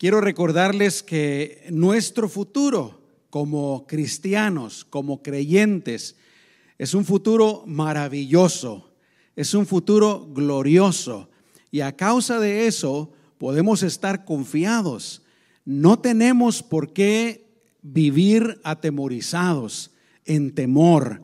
[0.00, 6.16] quiero recordarles que nuestro futuro como cristianos, como creyentes,
[6.78, 8.94] es un futuro maravilloso,
[9.36, 11.28] es un futuro glorioso.
[11.70, 15.22] Y a causa de eso podemos estar confiados.
[15.66, 17.46] No tenemos por qué
[17.82, 19.90] vivir atemorizados,
[20.24, 21.22] en temor.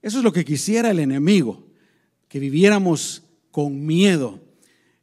[0.00, 1.66] Eso es lo que quisiera el enemigo,
[2.28, 4.40] que viviéramos con miedo,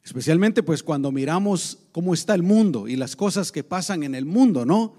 [0.04, 4.26] especialmente pues cuando miramos cómo está el mundo y las cosas que pasan en el
[4.26, 4.96] mundo, ¿no?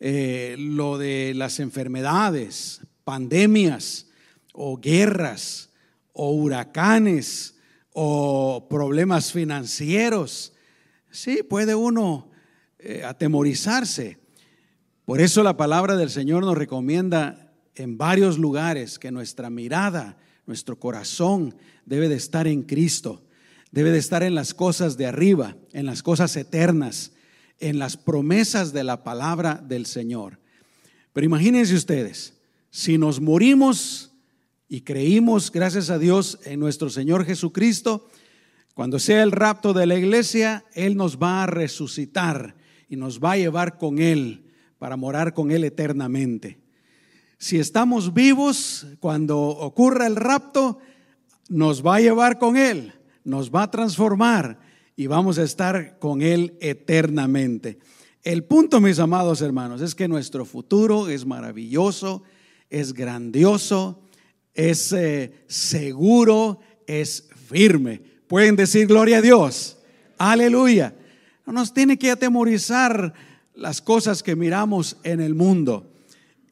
[0.00, 4.06] Eh, lo de las enfermedades, pandemias
[4.52, 5.70] o guerras
[6.12, 7.54] o huracanes
[7.92, 10.52] o problemas financieros.
[11.10, 12.30] Sí, puede uno
[12.78, 14.18] eh, atemorizarse.
[15.04, 20.78] Por eso la palabra del Señor nos recomienda en varios lugares que nuestra mirada, nuestro
[20.78, 23.22] corazón debe de estar en Cristo,
[23.74, 27.10] debe de estar en las cosas de arriba, en las cosas eternas,
[27.58, 30.38] en las promesas de la palabra del Señor.
[31.12, 32.34] Pero imagínense ustedes,
[32.70, 34.12] si nos morimos
[34.68, 38.08] y creímos, gracias a Dios, en nuestro Señor Jesucristo,
[38.74, 42.54] cuando sea el rapto de la iglesia, Él nos va a resucitar
[42.88, 46.60] y nos va a llevar con Él para morar con Él eternamente.
[47.38, 50.78] Si estamos vivos, cuando ocurra el rapto,
[51.48, 52.92] nos va a llevar con Él,
[53.24, 54.58] nos va a transformar
[54.96, 57.78] y vamos a estar con Él eternamente.
[58.22, 62.22] El punto, mis amados hermanos, es que nuestro futuro es maravilloso,
[62.70, 64.02] es grandioso,
[64.54, 68.00] es eh, seguro, es firme.
[68.28, 69.78] Pueden decir gloria a Dios.
[70.16, 70.94] Aleluya.
[71.46, 73.12] No nos tiene que atemorizar
[73.54, 75.92] las cosas que miramos en el mundo,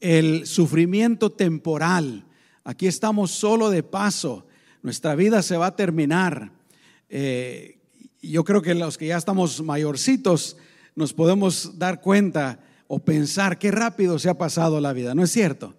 [0.01, 2.25] el sufrimiento temporal.
[2.65, 4.47] Aquí estamos solo de paso,
[4.83, 6.53] nuestra vida se va a terminar.
[7.15, 7.79] Eh,
[8.23, 10.57] yo creo que los que ya estamos mayorcitos
[10.95, 15.31] nos podemos dar cuenta o pensar qué rápido se ha pasado la vida, ¿no es
[15.31, 15.75] cierto?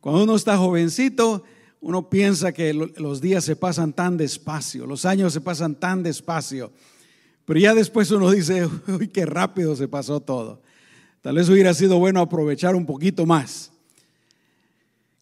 [0.00, 1.44] Cuando uno está jovencito,
[1.80, 6.72] uno piensa que los días se pasan tan despacio, los años se pasan tan despacio.
[7.46, 10.60] Pero ya después uno dice, uy, qué rápido se pasó todo.
[11.22, 13.72] Tal vez hubiera sido bueno aprovechar un poquito más.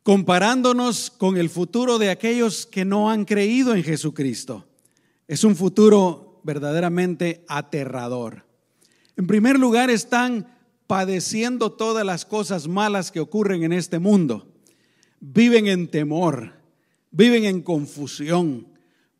[0.03, 4.67] Comparándonos con el futuro de aquellos que no han creído en Jesucristo.
[5.27, 8.45] Es un futuro verdaderamente aterrador.
[9.17, 10.47] En primer lugar, están
[10.87, 14.53] padeciendo todas las cosas malas que ocurren en este mundo.
[15.21, 16.53] Viven en temor,
[17.11, 18.69] viven en confusión,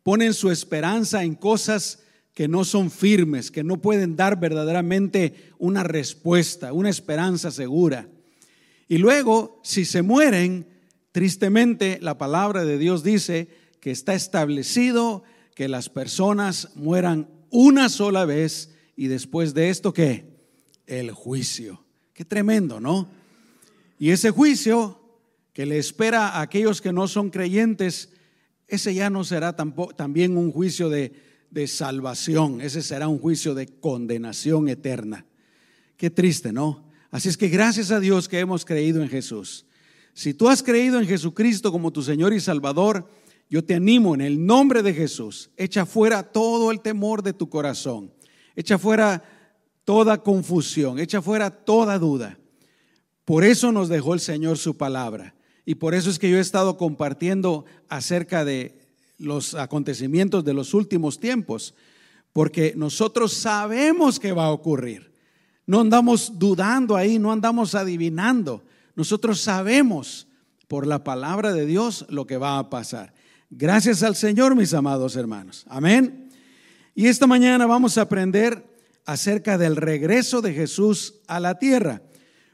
[0.03, 2.03] ponen su esperanza en cosas
[2.35, 8.07] que no son firmes, que no pueden dar verdaderamente una respuesta, una esperanza segura.
[8.87, 10.67] Y luego, si se mueren,
[11.11, 13.47] tristemente la palabra de Dios dice
[13.79, 15.23] que está establecido
[15.55, 20.37] que las personas mueran una sola vez y después de esto, ¿qué?
[20.85, 21.83] El juicio.
[22.13, 23.09] Qué tremendo, ¿no?
[23.97, 25.01] Y ese juicio
[25.53, 28.09] que le espera a aquellos que no son creyentes,
[28.67, 33.55] ese ya no será tampoco, también un juicio de de salvación, ese será un juicio
[33.55, 35.25] de condenación eterna.
[35.95, 36.83] Qué triste, ¿no?
[37.11, 39.65] Así es que gracias a Dios que hemos creído en Jesús.
[40.13, 43.09] Si tú has creído en Jesucristo como tu Señor y Salvador,
[43.49, 47.49] yo te animo en el nombre de Jesús, echa fuera todo el temor de tu
[47.49, 48.11] corazón,
[48.55, 49.23] echa fuera
[49.83, 52.37] toda confusión, echa fuera toda duda.
[53.23, 55.35] Por eso nos dejó el Señor su palabra.
[55.65, 58.77] Y por eso es que yo he estado compartiendo acerca de
[59.17, 61.73] los acontecimientos de los últimos tiempos,
[62.33, 65.11] porque nosotros sabemos que va a ocurrir.
[65.65, 68.63] No andamos dudando ahí, no andamos adivinando.
[68.95, 70.27] Nosotros sabemos
[70.67, 73.14] por la palabra de Dios lo que va a pasar.
[73.57, 75.65] Gracias al Señor, mis amados hermanos.
[75.69, 76.27] Amén.
[76.93, 78.65] Y esta mañana vamos a aprender
[79.05, 82.01] acerca del regreso de Jesús a la tierra,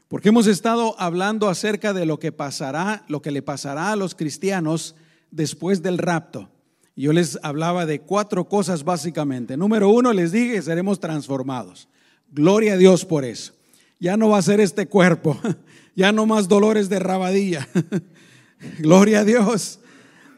[0.06, 4.14] porque hemos estado hablando acerca de lo que pasará, lo que le pasará a los
[4.14, 4.94] cristianos
[5.32, 6.50] después del rapto.
[6.94, 9.56] Yo les hablaba de cuatro cosas básicamente.
[9.56, 11.88] Número uno, les dije, seremos transformados.
[12.30, 13.54] Gloria a Dios por eso.
[13.98, 15.36] Ya no va a ser este cuerpo,
[15.96, 17.68] ya no más dolores de rabadilla.
[18.78, 19.80] Gloria a Dios.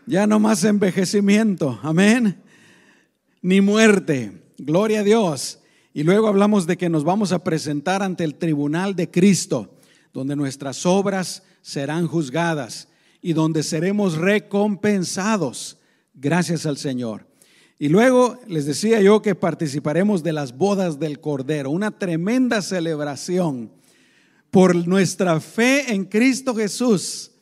[0.07, 1.79] Ya no más envejecimiento.
[1.83, 2.43] Amén.
[3.41, 4.43] Ni muerte.
[4.59, 5.61] Gloria a Dios.
[5.95, 9.79] Y luego hablamos de que nos vamos a presentar ante el tribunal de Cristo,
[10.13, 12.89] donde nuestras obras serán juzgadas
[13.23, 15.79] y donde seremos recompensados.
[16.13, 17.27] Gracias al Señor.
[17.79, 23.73] Y luego les decía yo que participaremos de las bodas del Cordero, una tremenda celebración
[24.51, 27.33] por nuestra fe en Cristo Jesús,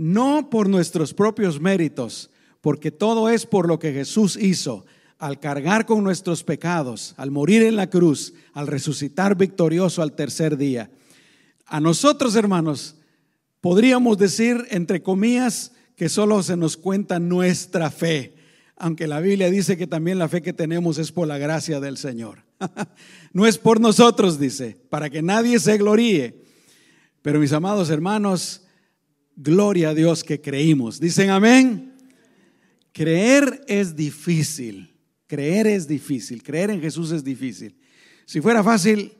[0.00, 2.30] no por nuestros propios méritos,
[2.62, 4.86] porque todo es por lo que Jesús hizo.
[5.18, 10.56] al cargar con nuestros pecados, al morir en la cruz, al resucitar victorioso al tercer
[10.56, 10.90] día.
[11.66, 12.96] A nosotros, hermanos,
[13.60, 18.34] podríamos decir, entre comillas, que solo se nos cuenta nuestra fe,
[18.76, 21.98] aunque la Biblia dice que también la fe que tenemos es por la gracia del
[21.98, 22.46] Señor.
[23.34, 26.42] no es por nosotros, dice, para que nadie se gloríe.
[27.20, 28.62] Pero mis amados hermanos,
[29.36, 31.00] gloria a Dios que creímos.
[31.00, 31.94] Dicen amén.
[32.92, 34.90] Creer es difícil.
[35.30, 37.76] Creer es difícil, creer en Jesús es difícil.
[38.24, 39.12] Si fuera fácil,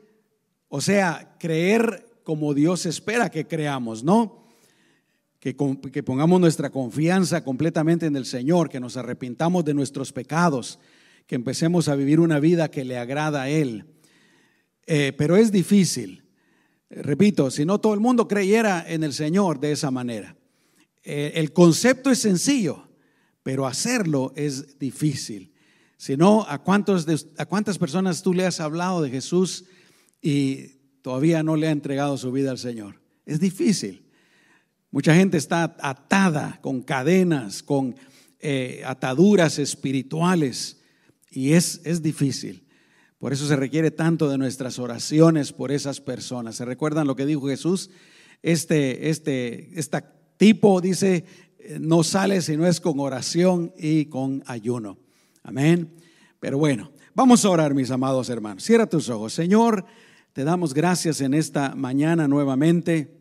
[0.66, 4.48] o sea, creer como Dios espera que creamos, ¿no?
[5.38, 10.80] Que, pongamos nuestra confianza completamente en el Señor, que nos arrepintamos de nuestros pecados,
[11.28, 13.84] que empecemos a vivir una vida que le agrada a Él.
[14.88, 16.24] Eh, pero es difícil.
[16.90, 20.36] Repito, si no todo el mundo creyera en el Señor de esa manera.
[21.04, 22.88] Eh, el concepto es sencillo,
[23.42, 25.52] pero hacerlo es difícil.
[25.96, 27.06] Si no, ¿a, cuántos
[27.38, 29.66] ¿a cuántas personas tú le has hablado de Jesús
[30.20, 33.00] y todavía no le ha entregado su vida al Señor?
[33.24, 34.04] Es difícil.
[34.90, 37.94] Mucha gente está atada con cadenas, con
[38.40, 40.80] eh, ataduras espirituales
[41.30, 42.66] y es, es difícil.
[43.20, 46.56] Por eso se requiere tanto de nuestras oraciones por esas personas.
[46.56, 47.90] ¿Se recuerdan lo que dijo Jesús?
[48.42, 50.02] Este, este, este
[50.38, 51.26] tipo dice,
[51.58, 54.96] eh, no sale si no es con oración y con ayuno.
[55.42, 55.92] Amén.
[56.40, 58.64] Pero bueno, vamos a orar, mis amados hermanos.
[58.64, 59.34] Cierra tus ojos.
[59.34, 59.84] Señor,
[60.32, 63.20] te damos gracias en esta mañana nuevamente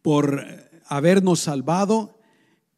[0.00, 0.42] por
[0.86, 2.18] habernos salvado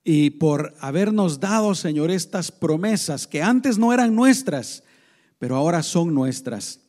[0.03, 4.83] y por habernos dado, Señor, estas promesas que antes no eran nuestras,
[5.39, 6.81] pero ahora son nuestras.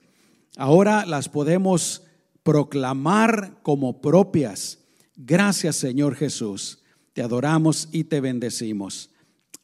[0.58, 2.04] Ahora las podemos
[2.44, 4.80] proclamar como propias.
[5.16, 6.84] Gracias, Señor Jesús.
[7.14, 9.10] Te adoramos y te bendecimos.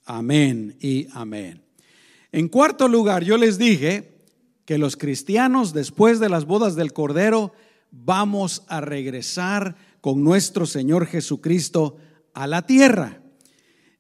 [0.06, 1.64] Amén y amén.
[2.32, 4.14] En cuarto lugar, yo les dije
[4.66, 7.54] que los cristianos después de las bodas del Cordero
[7.92, 11.98] vamos a regresar con nuestro Señor Jesucristo
[12.34, 13.22] a la tierra.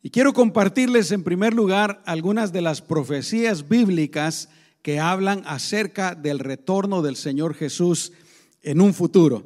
[0.02, 4.50] Y quiero compartirles en primer lugar algunas de las profecías bíblicas
[4.84, 8.12] que hablan acerca del retorno del Señor Jesús
[8.62, 9.44] en un futuro.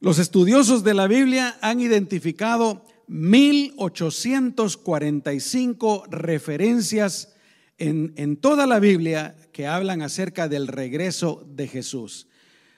[0.00, 7.34] Los estudiosos de la Biblia han identificado 1845 referencias
[7.78, 12.28] en, en, toda la Biblia que hablan acerca del regreso de Jesús.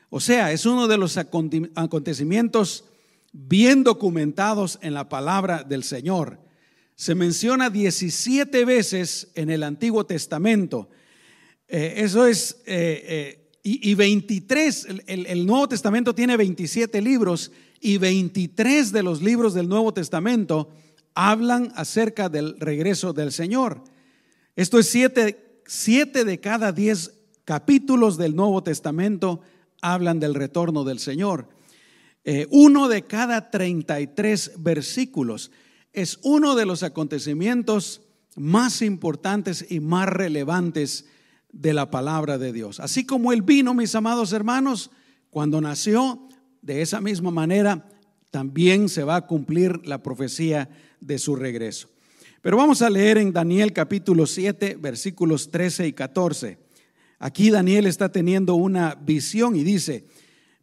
[0.08, 2.86] O sea, es uno de los acontecimientos
[3.32, 6.40] bien documentados en la palabra del Señor.
[6.94, 10.88] Se menciona 17 veces en el Antiguo Testamento.
[11.68, 17.50] Eh, eso es, eh, eh, y, y, 23, el, el Nuevo Testamento tiene 27 libros
[17.80, 20.70] y 23 de los libros del Nuevo Testamento
[21.14, 23.82] hablan acerca del regreso del Señor.
[24.54, 27.14] Esto es siete, siete de cada diez
[27.44, 29.40] capítulos del Nuevo Testamento
[29.82, 31.48] hablan del retorno del Señor.
[32.50, 35.52] Uno de cada 33 versículos
[35.92, 38.02] es uno de los acontecimientos
[38.34, 41.06] más importantes y más relevantes
[41.60, 42.80] de la palabra de Dios.
[42.80, 44.90] Así como Él vino, mis amados hermanos,
[45.30, 46.28] cuando nació,
[46.60, 47.88] de esa misma manera
[48.30, 50.68] también se va a cumplir la profecía
[51.00, 51.88] de su regreso.
[52.42, 56.58] Pero vamos a leer en Daniel capítulo 7, versículos 13 y 14.
[57.18, 60.04] Aquí Daniel está teniendo una visión y dice,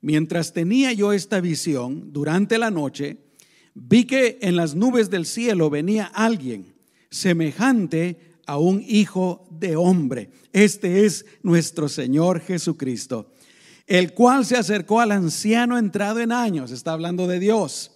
[0.02, 3.18] mientras tenía yo esta visión durante la noche,
[3.74, 6.76] vi que en las nubes del cielo venía alguien
[7.10, 10.30] semejante a un hijo de hombre.
[10.52, 13.34] Este es nuestro Señor Jesucristo
[13.88, 17.92] el cual se acercó al anciano entrado en años, está hablando de Dios,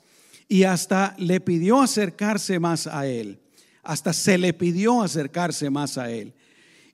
[0.50, 3.40] y hasta le pidió acercarse más a él,
[3.84, 6.34] hasta se le pidió acercarse más a él,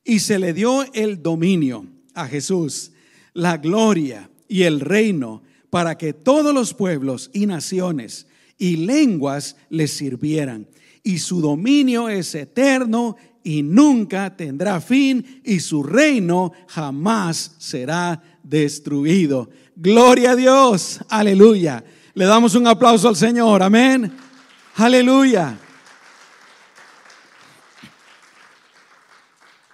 [0.03, 2.91] y se le dio el dominio a Jesús,
[3.33, 8.27] la gloria y el reino, para que todos los pueblos y naciones
[8.59, 10.67] y lenguas le sirvieran.
[11.01, 19.49] Y su dominio es eterno y nunca tendrá fin, y su reino jamás será destruido.
[19.75, 21.83] Gloria a Dios, aleluya.
[22.13, 24.11] Le damos un aplauso al Señor, amén.
[24.75, 25.57] Aleluya.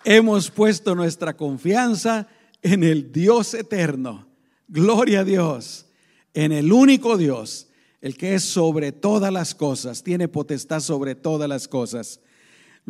[0.03, 2.27] Hemos puesto nuestra confianza
[2.61, 4.27] en el Dios eterno.
[4.67, 5.85] Gloria a Dios.
[6.33, 7.67] En el único Dios,
[8.01, 12.21] el que es sobre todas las cosas, tiene potestad sobre todas las cosas.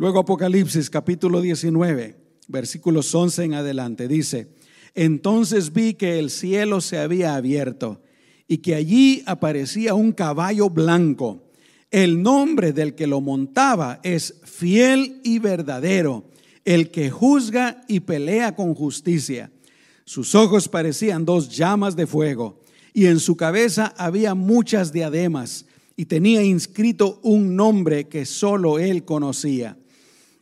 [0.00, 2.16] Luego Apocalipsis capítulo 19,
[2.48, 4.48] versículos 11 en adelante, dice,
[4.94, 8.00] entonces vi que el cielo se había abierto
[8.48, 11.50] y que allí aparecía un caballo blanco.
[11.90, 16.24] El nombre del que lo montaba es fiel y verdadero,
[16.64, 19.52] el que juzga y pelea con justicia.
[20.06, 22.62] Sus ojos parecían dos llamas de fuego
[22.94, 29.04] y en su cabeza había muchas diademas y tenía inscrito un nombre que solo él
[29.04, 29.76] conocía.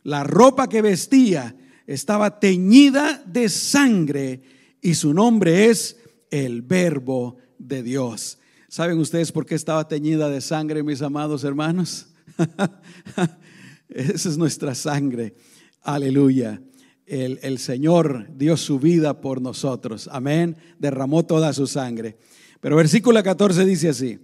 [0.03, 1.55] La ropa que vestía
[1.87, 4.41] estaba teñida de sangre
[4.81, 5.97] y su nombre es
[6.29, 8.37] el verbo de Dios.
[8.67, 12.07] ¿Saben ustedes por qué estaba teñida de sangre, mis amados hermanos?
[13.89, 15.33] Esa es nuestra sangre.
[15.81, 16.61] Aleluya.
[17.05, 20.07] El, el, Señor dio su vida por nosotros.
[20.11, 20.55] Amén.
[20.77, 22.17] Derramó toda su sangre.
[22.61, 24.19] Pero versículo 14 dice así.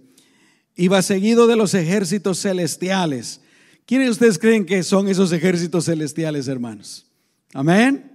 [0.76, 3.40] Iba seguido de los ejércitos celestiales.
[3.86, 7.06] ¿Quiénes ustedes creen que son esos ejércitos celestiales, hermanos?
[7.54, 8.10] Amén.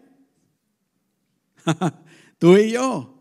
[2.38, 3.18] Tú y yo.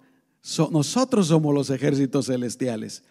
[0.73, 3.05] nosotros somos los ejércitos celestiales.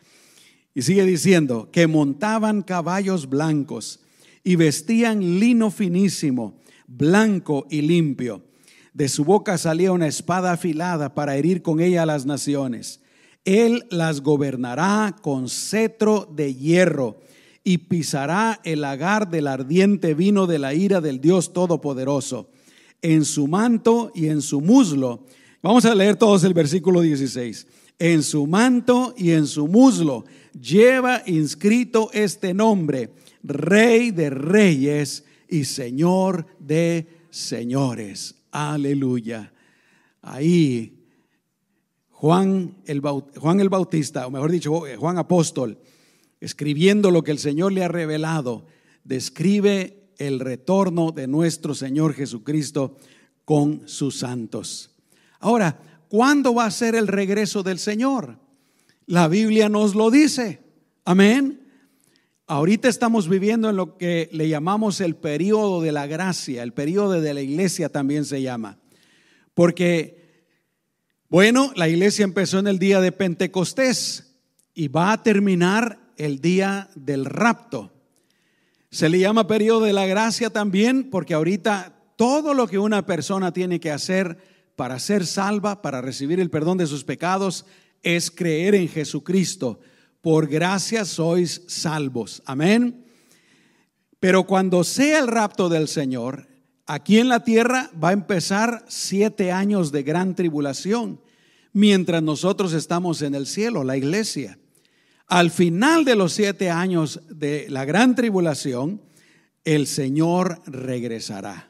[0.76, 4.02] Y sigue diciendo que montaban caballos blancos
[4.44, 8.44] y vestían lino finísimo, blanco y limpio.
[8.94, 13.00] De su boca salía una espada afilada para herir con ella a las naciones.
[13.46, 17.22] Él las gobernará con cetro de hierro
[17.64, 22.50] y pisará el lagar del ardiente vino de la ira del Dios Todopoderoso.
[23.02, 25.26] En su manto y en su muslo,
[25.62, 27.68] vamos a leer todos el versículo 16,
[28.00, 30.26] en su manto y en su muslo
[30.60, 33.12] lleva inscrito este nombre,
[33.44, 38.36] Rey de Reyes y Señor de Señores.
[38.52, 39.54] Aleluya.
[40.22, 41.00] Ahí
[42.12, 45.78] Juan el, Juan el Bautista, o mejor dicho, Juan Apóstol,
[46.42, 48.66] escribiendo lo que el Señor le ha revelado,
[49.04, 52.98] describe el retorno de nuestro Señor Jesucristo
[53.46, 54.92] con sus santos.
[55.40, 58.38] Ahora, ¿cuándo va a ser el regreso del Señor?
[59.06, 60.62] La Biblia nos lo dice.
[61.06, 61.62] Amén.
[62.46, 67.22] Ahorita estamos viviendo en lo que le llamamos el periodo de la gracia, el periodo
[67.22, 68.80] de la iglesia también se llama.
[69.54, 70.46] Porque,
[71.30, 74.36] bueno, la iglesia empezó en el día de Pentecostés
[74.74, 77.92] y va a terminar el día del rapto.
[78.92, 83.54] Se le llama periodo de la gracia también porque ahorita todo lo que una persona
[83.54, 84.38] tiene que hacer
[84.76, 87.66] para ser salva, para recibir el perdón de sus pecados,
[88.04, 89.80] es creer en Jesucristo.
[90.22, 92.44] Por gracia sois salvos.
[92.46, 93.06] Amén.
[94.20, 96.48] Pero cuando sea el rapto del Señor,
[96.86, 101.22] aquí en la tierra va a empezar siete años de gran tribulación,
[101.72, 104.59] mientras nosotros estamos en el cielo, la iglesia.
[105.30, 109.00] Al final de los siete años de la gran tribulación,
[109.64, 111.70] el Señor regresará.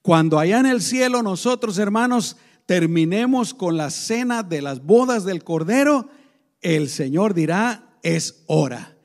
[0.00, 5.44] Cuando allá en el cielo nosotros, hermanos, terminemos con la cena de las bodas del
[5.44, 6.08] Cordero,
[6.62, 8.96] el Señor dirá, es hora.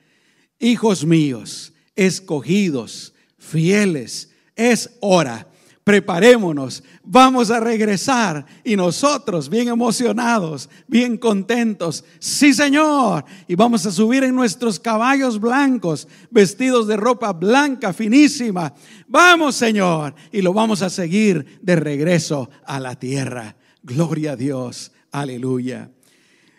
[0.59, 5.49] Hijos míos, escogidos, fieles, es hora.
[5.83, 13.91] Preparémonos, vamos a regresar y nosotros bien emocionados, bien contentos, sí Señor, y vamos a
[13.91, 18.73] subir en nuestros caballos blancos, vestidos de ropa blanca, finísima,
[19.13, 23.55] Vamos, Señor, y lo vamos a seguir de regreso a la tierra.
[23.83, 24.91] Gloria a Dios.
[25.11, 25.91] Aleluya.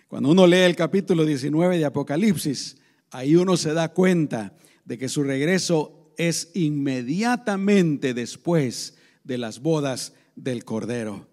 [0.07, 2.77] Cuando uno lee el capítulo 19 de Apocalipsis,
[3.11, 10.13] ahí uno se da cuenta de que su regreso es inmediatamente después de las bodas
[10.37, 11.27] del Cordero.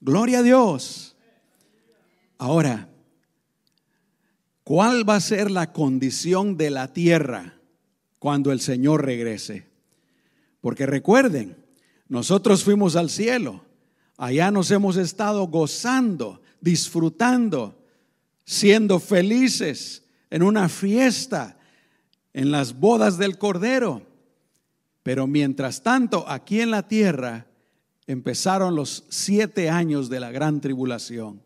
[0.00, 1.16] Gloria a Dios.
[2.38, 2.88] Ahora,
[4.62, 7.58] ¿cuál va a ser la condición de la tierra
[8.18, 9.66] cuando el Señor regrese?
[10.60, 11.56] Porque recuerden,
[12.08, 13.64] nosotros fuimos al cielo,
[14.16, 17.82] allá nos hemos estado gozando, disfrutando,
[18.44, 21.58] siendo felices en una fiesta,
[22.32, 24.02] en las bodas del Cordero.
[25.02, 27.46] Pero mientras tanto, aquí en la tierra
[28.06, 31.42] empezaron los siete años de la gran tribulación.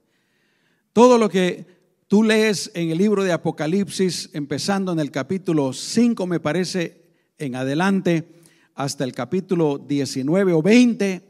[0.92, 1.66] Todo lo que
[2.08, 7.02] tú lees en el libro de Apocalipsis, empezando en el capítulo 5, me parece,
[7.38, 8.28] en adelante,
[8.74, 11.22] hasta el capítulo 19 o 20,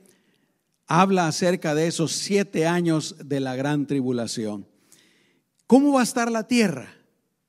[0.87, 4.67] habla acerca de esos siete años de la gran tribulación.
[5.67, 6.93] ¿Cómo va a estar la tierra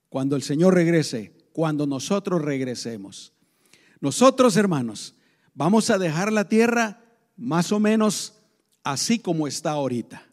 [0.09, 1.33] cuando el Señor regrese?
[1.53, 3.33] Cuando nosotros regresemos.
[3.99, 5.15] Nosotros, hermanos,
[5.55, 7.01] vamos a dejar la tierra
[7.35, 8.33] más o menos
[8.83, 10.23] así como está ahorita.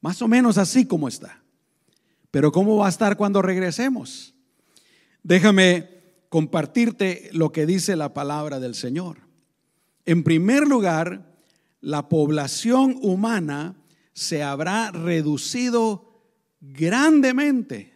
[0.00, 1.42] Más o menos así como está.
[2.30, 4.34] Pero ¿cómo va a estar cuando regresemos?
[5.22, 5.88] Déjame
[6.28, 9.18] compartirte lo que dice la palabra del Señor.
[10.04, 11.34] En primer lugar,
[11.80, 13.76] la población humana
[14.12, 16.22] se habrá reducido
[16.60, 17.92] grandemente,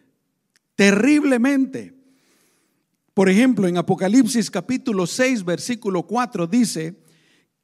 [0.75, 1.93] terriblemente.
[3.13, 6.95] Por ejemplo, en Apocalipsis capítulo 6, versículo 4 dice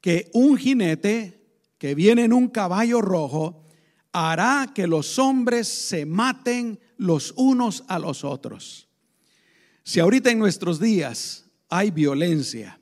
[0.00, 1.42] que un jinete
[1.78, 3.64] que viene en un caballo rojo
[4.12, 8.88] hará que los hombres se maten los unos a los otros.
[9.82, 12.80] Si ahorita en nuestros días hay violencia,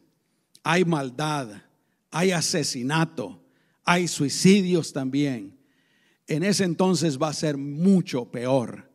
[0.63, 1.49] hay maldad,
[2.11, 3.45] hay asesinato,
[3.85, 5.59] hay suicidios también,
[6.27, 8.91] en ese entonces va a ser mucho peor.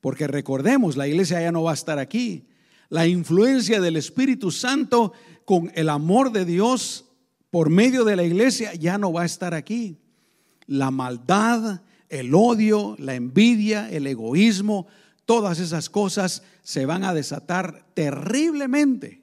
[0.00, 2.48] Porque recordemos, la iglesia ya no va a estar aquí.
[2.90, 5.12] La influencia del Espíritu Santo
[5.46, 7.06] con el amor de Dios
[7.54, 9.96] por medio de la iglesia ya no va a estar aquí.
[10.66, 14.88] La maldad, el odio, la envidia, el egoísmo,
[15.24, 19.22] todas esas cosas se van a desatar terriblemente.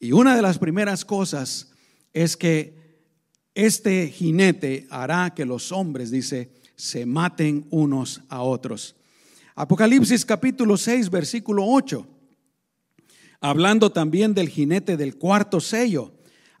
[0.00, 1.70] Y una de las primeras cosas
[2.12, 2.74] es que
[3.54, 8.96] este jinete hará que los hombres, dice, se maten unos a otros.
[9.54, 12.04] Apocalipsis capítulo 6, versículo 8.
[13.40, 16.13] Hablando también del jinete del cuarto sello.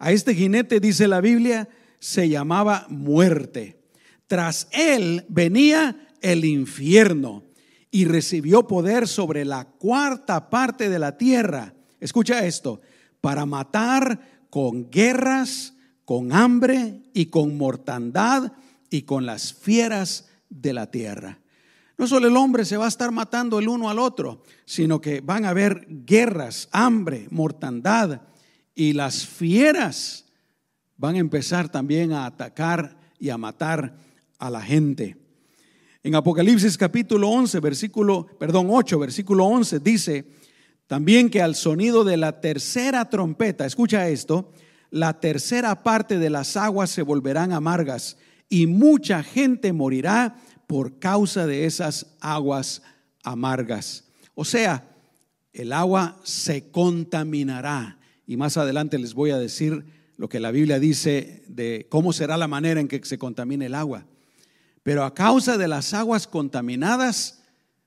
[0.04, 1.66] A este jinete, dice la Biblia,
[1.98, 3.80] se llamaba muerte.
[4.26, 7.42] Tras él venía el infierno
[7.90, 11.72] y recibió poder sobre la cuarta parte de la tierra.
[12.00, 12.82] Escucha esto,
[13.22, 14.20] para matar
[14.50, 15.72] con guerras,
[16.04, 18.52] con hambre y con mortandad
[18.90, 21.38] y con las fieras de la tierra.
[21.96, 25.22] No solo el hombre se va a estar matando el uno al otro, sino que
[25.22, 28.20] van a haber guerras, hambre, mortandad
[28.74, 30.24] y las fieras
[30.96, 33.96] van a empezar también a atacar y a matar
[34.38, 35.16] a la gente.
[36.02, 40.26] En Apocalipsis capítulo 11, versículo, perdón, 8, versículo 11 dice
[40.86, 44.52] también que al sonido de la tercera trompeta, escucha esto,
[44.90, 51.46] la tercera parte de las aguas se volverán amargas y mucha gente morirá por causa
[51.46, 52.82] de esas aguas
[53.22, 54.04] amargas.
[54.34, 54.84] O sea,
[55.52, 57.98] el agua se contaminará.
[58.26, 59.84] Y más adelante les voy a decir
[60.16, 63.74] lo que la Biblia dice de cómo será la manera en que se contamine el
[63.74, 64.06] agua.
[64.82, 67.42] Pero a causa de las aguas contaminadas,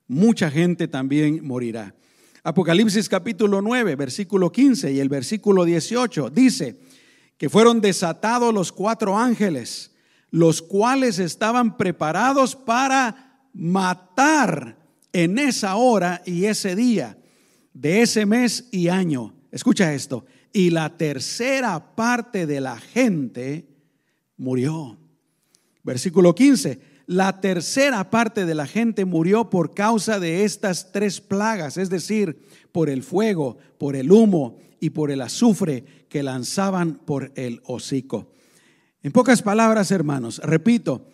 [0.06, 1.94] mucha gente también morirá.
[2.42, 6.76] Apocalipsis capítulo 9, versículo 15 y el versículo 18 dice
[7.36, 9.92] que fueron desatados los cuatro ángeles
[10.30, 14.76] los cuales estaban preparados para matar
[15.12, 17.16] en esa hora y ese día
[17.72, 19.34] de ese mes y año.
[19.50, 20.24] Escucha esto.
[20.52, 23.68] Y la tercera parte de la gente
[24.36, 24.98] murió.
[25.82, 26.80] Versículo 15.
[27.06, 32.42] La tercera parte de la gente murió por causa de estas tres plagas, es decir,
[32.70, 38.30] por el fuego, por el humo y por el azufre que lanzaban por el hocico.
[39.02, 41.08] En pocas palabras, hermanos, repito,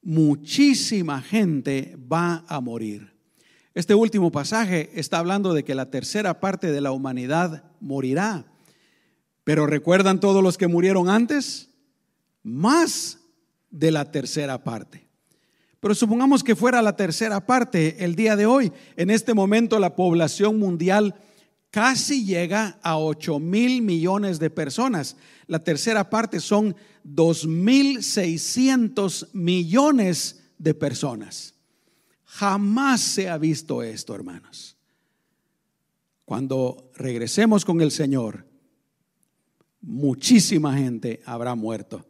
[0.00, 3.15] muchísima gente va a morir.
[3.76, 8.46] Este último pasaje está hablando de que la tercera parte de la humanidad morirá.
[9.44, 11.68] Pero ¿recuerdan todos los que murieron antes?
[12.42, 13.18] Más
[13.70, 15.06] de la tercera parte.
[15.78, 18.72] Pero supongamos que fuera la tercera parte el día de hoy.
[18.96, 21.14] En este momento la población mundial
[21.70, 25.18] casi llega a 8 mil millones de personas.
[25.48, 31.55] La tercera parte son 2.600 millones de personas.
[32.38, 34.76] Jamás se ha visto esto, hermanos.
[36.24, 38.46] Cuando regresemos con el Señor,
[39.80, 42.04] muchísima gente habrá muerto.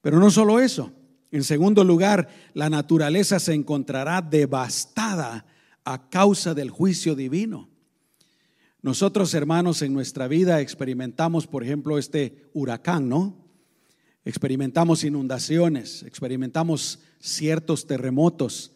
[0.00, 0.92] Pero no solo eso.
[1.30, 5.46] En segundo lugar, la naturaleza se encontrará devastada
[5.84, 7.68] a causa del juicio divino.
[8.80, 13.42] Nosotros, hermanos, en nuestra vida experimentamos, por ejemplo, este huracán, ¿no?
[14.24, 18.72] experimentamos inundaciones, experimentamos ciertos terremotos,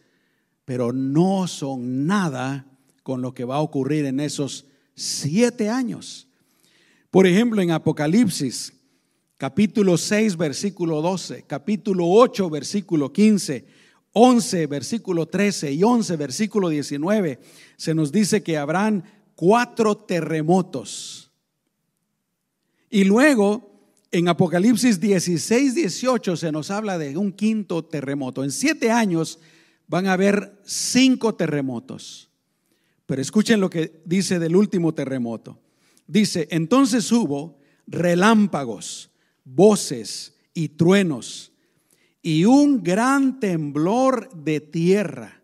[0.66, 2.66] pero no son nada
[3.02, 6.28] con lo que va a ocurrir en esos siete años.
[7.10, 8.72] Por ejemplo, en Apocalipsis,
[9.38, 13.64] capítulo 6, versículo 12, capítulo 8, versículo 15,
[14.12, 17.38] 11, versículo 13 y 11, versículo 19,
[17.76, 19.04] se nos dice que habrán
[19.36, 21.30] cuatro terremotos.
[22.90, 23.70] Y luego
[24.10, 28.42] en Apocalipsis 16, 18 se nos habla de un quinto terremoto.
[28.42, 29.38] En siete años
[29.88, 32.30] van a haber cinco terremotos.
[33.06, 35.60] Pero escuchen lo que dice del último terremoto.
[36.06, 39.10] Dice, entonces hubo relámpagos,
[39.44, 41.52] voces y truenos
[42.26, 45.40] y un gran temblor de tierra.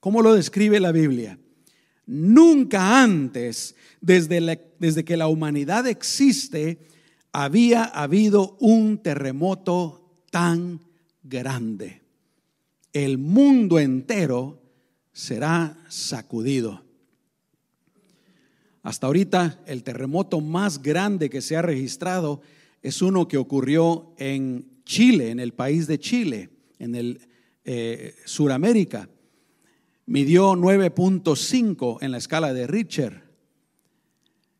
[0.00, 1.38] ¿Cómo lo describe la Biblia?
[2.04, 6.86] Nunca antes, desde, desde que la humanidad existe,
[7.32, 10.80] había habido un terremoto tan
[11.22, 12.02] grande.
[12.92, 14.62] El mundo entero
[15.12, 16.82] será sacudido.
[18.82, 22.40] Hasta ahorita el terremoto más grande que se ha registrado
[22.82, 27.20] es uno que ocurrió en Chile, en el país de Chile, en el
[27.64, 29.08] eh, Suramérica.
[30.06, 33.24] Midió 9.5 en la escala de Richter.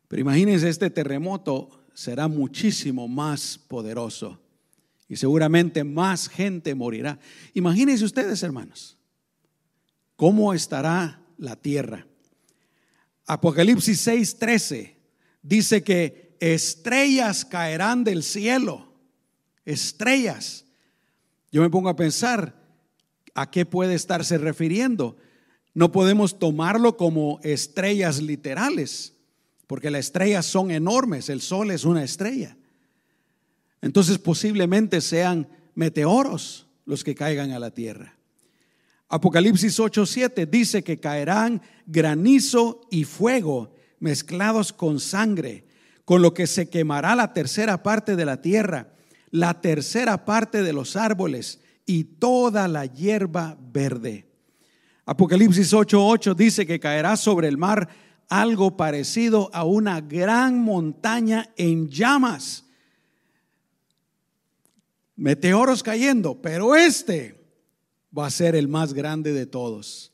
[0.07, 4.39] Pero imagínense, este terremoto será muchísimo más poderoso
[5.09, 7.19] y seguramente más gente morirá.
[7.55, 8.97] Imagínense ustedes, hermanos,
[10.15, 12.05] cómo estará la tierra.
[13.25, 14.97] Apocalipsis 6:13
[15.41, 18.93] dice que estrellas caerán del cielo,
[19.65, 20.65] estrellas.
[21.51, 22.55] Yo me pongo a pensar
[23.33, 25.17] a qué puede estarse refiriendo.
[25.73, 29.15] No podemos tomarlo como estrellas literales,
[29.65, 32.58] porque las estrellas son enormes, el sol es una estrella.
[33.81, 38.15] Entonces posiblemente sean meteoros los que caigan a la tierra.
[39.07, 45.65] Apocalipsis 8:7 dice que caerán granizo y fuego mezclados con sangre,
[46.05, 48.93] con lo que se quemará la tercera parte de la tierra,
[49.31, 54.27] la tercera parte de los árboles y toda la hierba verde.
[55.05, 57.89] Apocalipsis 8:8 dice que caerá sobre el mar
[58.27, 62.68] algo parecido a una gran montaña en llamas
[65.19, 67.35] meteoros cayendo, pero este
[68.17, 70.13] va a ser el más grande de todos.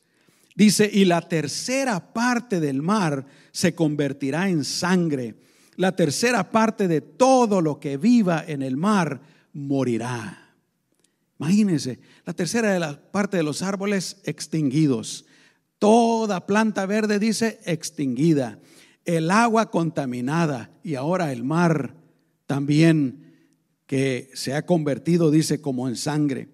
[0.54, 5.36] Dice, y la tercera parte del mar se convertirá en sangre.
[5.76, 9.20] La tercera parte de todo lo que viva en el mar
[9.52, 10.54] morirá.
[11.38, 15.26] Imagínense, la tercera de la parte de los árboles extinguidos.
[15.78, 18.58] Toda planta verde dice extinguida.
[19.04, 21.94] El agua contaminada y ahora el mar
[22.46, 23.25] también
[23.86, 26.48] que se ha convertido, dice, como en sangre.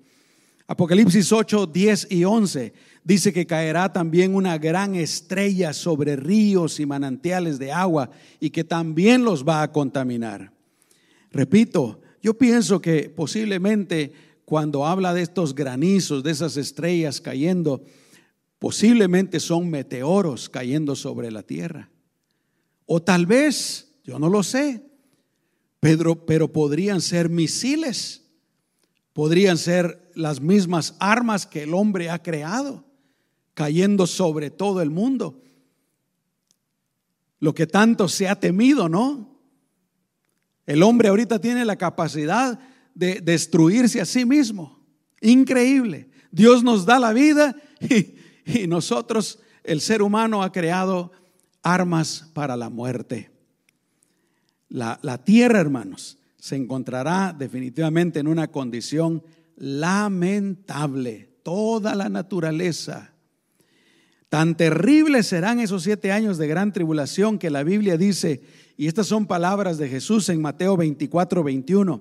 [0.66, 2.73] Apocalipsis 8, 10 y 11
[3.05, 8.64] dice que caerá también una gran estrella sobre ríos y manantiales de agua y que
[8.64, 10.53] también los va a contaminar.
[11.31, 14.12] Repito, yo pienso que posiblemente
[14.45, 17.83] cuando habla de estos granizos, de esas estrellas cayendo,
[18.59, 21.90] posiblemente son meteoros cayendo sobre la tierra.
[22.87, 24.83] O tal vez, yo no lo sé,
[25.83, 28.23] Pedro, pero podrían ser misiles,
[29.12, 32.85] podrían ser las mismas armas que el hombre ha creado,
[33.53, 35.42] cayendo sobre todo el mundo.
[37.40, 39.40] Lo que tanto se ha temido, ¿no?
[40.66, 42.61] El hombre ahorita tiene la capacidad
[42.95, 44.87] de destruirse a sí mismo.
[45.21, 46.11] Increíble.
[46.31, 48.14] Dios nos da la vida y,
[48.47, 51.11] y nosotros, el ser humano, ha creado
[51.61, 53.32] armas para la muerte.
[54.73, 59.23] La, tierra, hermanos, se encontrará definitivamente en una condición
[59.57, 61.29] lamentable.
[61.43, 63.13] Toda la naturaleza.
[64.31, 68.41] Tan terribles serán esos siete años de gran tribulación que la Biblia dice,
[68.79, 72.01] y estas son palabras de Jesús en Mateo 24, 21.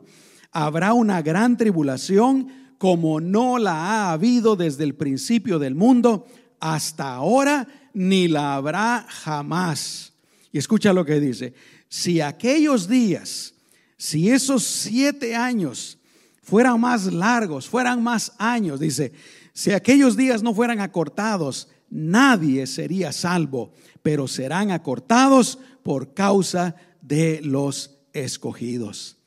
[0.53, 6.25] Habrá una gran tribulación como no la ha habido desde el principio del mundo
[6.61, 10.10] hasta ahora, ni la habrá jamás.
[10.51, 11.53] Y escucha lo que dice
[11.87, 13.53] si aquellos días,
[13.97, 15.97] si esos siete años
[16.41, 19.11] fueran más largos, fueran más años, dice,
[19.53, 27.41] si aquellos días no fueran acortados, nadie sería salvo, pero serán acortados por causa de
[27.43, 29.17] los escogidos.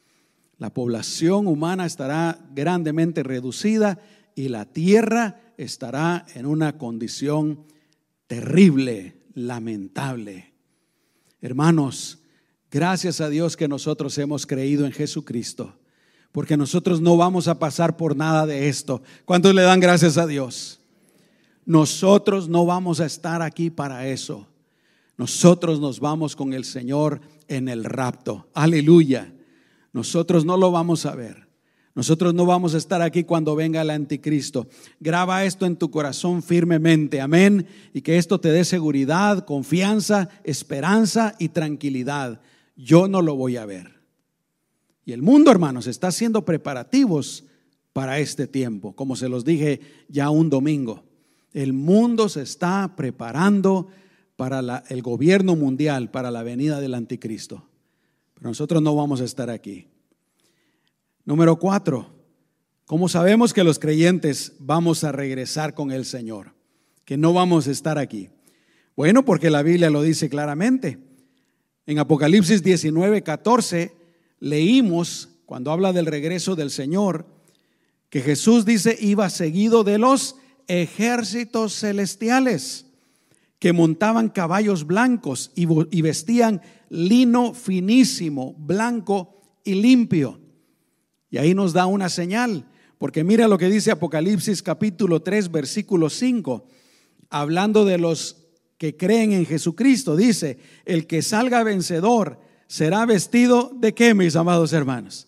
[0.59, 4.01] La población humana estará grandemente reducida
[4.35, 7.65] y la tierra estará en una condición
[8.27, 10.54] terrible, lamentable.
[11.45, 12.19] Hermanos,
[12.75, 15.73] Gracias a Dios que nosotros hemos creído en Jesucristo,
[16.33, 19.01] porque nosotros no vamos a pasar por nada de esto.
[19.25, 20.81] ¿Cuántos le dan gracias a Dios?
[21.65, 24.49] Nosotros no vamos a estar aquí para eso.
[25.17, 28.49] Nosotros nos vamos con el Señor en el rapto.
[28.55, 29.33] Aleluya.
[29.93, 31.44] Nosotros no lo vamos a ver.
[31.95, 34.67] Nosotros no vamos a estar aquí cuando venga el anticristo.
[34.99, 37.21] Graba esto en tu corazón firmemente.
[37.21, 37.67] Amén.
[37.93, 42.41] Y que esto te dé seguridad, confianza, esperanza y tranquilidad
[42.77, 43.93] yo no lo voy a ver.
[45.05, 47.45] Y el mundo, hermanos, está haciendo preparativos
[47.93, 51.05] para este tiempo, como se los dije ya un domingo.
[51.53, 53.89] El mundo se está preparando
[54.37, 57.69] para el gobierno mundial, para la venida del anticristo.
[58.35, 59.87] Pero nosotros no vamos a estar aquí.
[61.27, 62.07] Número cuatro,
[62.85, 66.53] ¿cómo sabemos que los creyentes vamos a regresar con el Señor?
[67.07, 68.29] Que no vamos a estar aquí.
[68.95, 70.99] Bueno, porque la Biblia lo dice claramente.
[71.87, 73.95] En Apocalipsis 19, 14
[74.39, 77.27] leímos, cuando habla del regreso del Señor,
[78.11, 80.37] que Jesús dice iba seguido de los
[80.69, 82.87] ejércitos celestiales
[83.59, 86.61] que montaban caballos blancos y, vestían
[86.91, 90.44] lino finísimo, blanco y limpio.
[91.35, 92.65] Y ahí nos da una señal,
[92.97, 96.65] porque mira lo que dice Apocalipsis capítulo 3, versículo 5,
[97.29, 98.47] hablando de los
[98.79, 100.15] que creen en Jesucristo.
[100.15, 105.27] Dice, el que salga vencedor será vestido de qué, mis amados hermanos?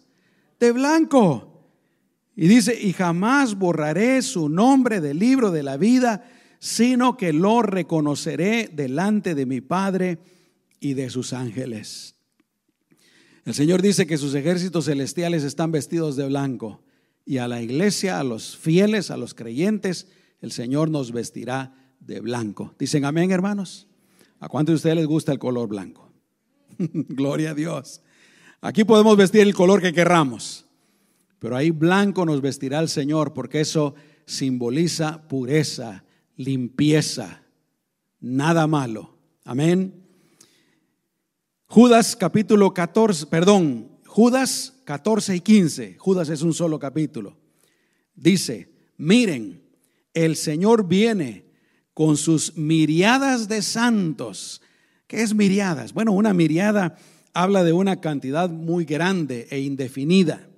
[0.61, 1.65] De blanco.
[2.37, 6.23] Y dice, y jamás borraré su nombre del libro de la vida,
[6.61, 10.21] sino que lo reconoceré delante de mi Padre
[10.79, 12.16] y de sus ángeles.
[13.47, 16.83] El Señor dice que sus ejércitos celestiales están vestidos de blanco
[17.25, 20.09] y a la iglesia, a los fieles, a los creyentes,
[20.41, 22.75] el Señor nos vestirá de blanco.
[22.77, 23.87] Dicen amén, hermanos.
[24.41, 26.13] ¿A cuántos de ustedes les gusta el color blanco?
[26.79, 28.03] Gloria a Dios.
[28.61, 30.67] Aquí podemos vestir el color que querramos,
[31.39, 36.03] pero ahí blanco nos vestirá el Señor porque eso simboliza pureza,
[36.35, 37.43] limpieza,
[38.19, 39.17] nada malo.
[39.45, 40.06] Amén.
[41.69, 45.97] Judas capítulo 14, perdón, Judas 14 y 15.
[45.99, 47.37] Judas es un solo capítulo.
[48.15, 49.63] Dice, miren,
[50.15, 51.45] el Señor viene
[51.93, 54.63] con sus miriadas de santos.
[55.09, 55.93] ¿Qué es miriadas?
[55.93, 56.97] Bueno, una miriada
[57.35, 60.49] habla de una cantidad muy grande e indefinida.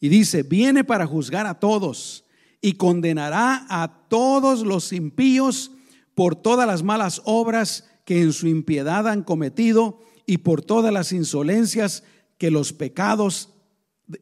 [0.00, 2.24] Y dice, viene para juzgar a todos
[2.62, 5.72] y condenará a todos los impíos
[6.14, 11.12] por todas las malas obras que en su impiedad han cometido y por todas las
[11.12, 12.04] insolencias
[12.38, 13.50] que los pecados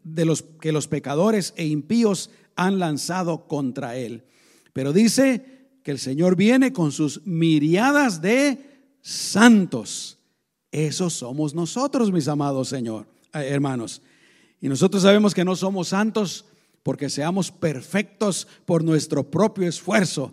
[0.05, 4.25] de los que los pecadores e impíos han lanzado contra él.
[4.73, 8.59] Pero dice que el Señor viene con sus miriadas de
[9.01, 10.19] santos.
[10.71, 14.03] Esos somos nosotros, mis amados Señor, eh, hermanos.
[14.61, 16.45] Y nosotros sabemos que no somos santos
[16.83, 20.33] porque seamos perfectos por nuestro propio esfuerzo.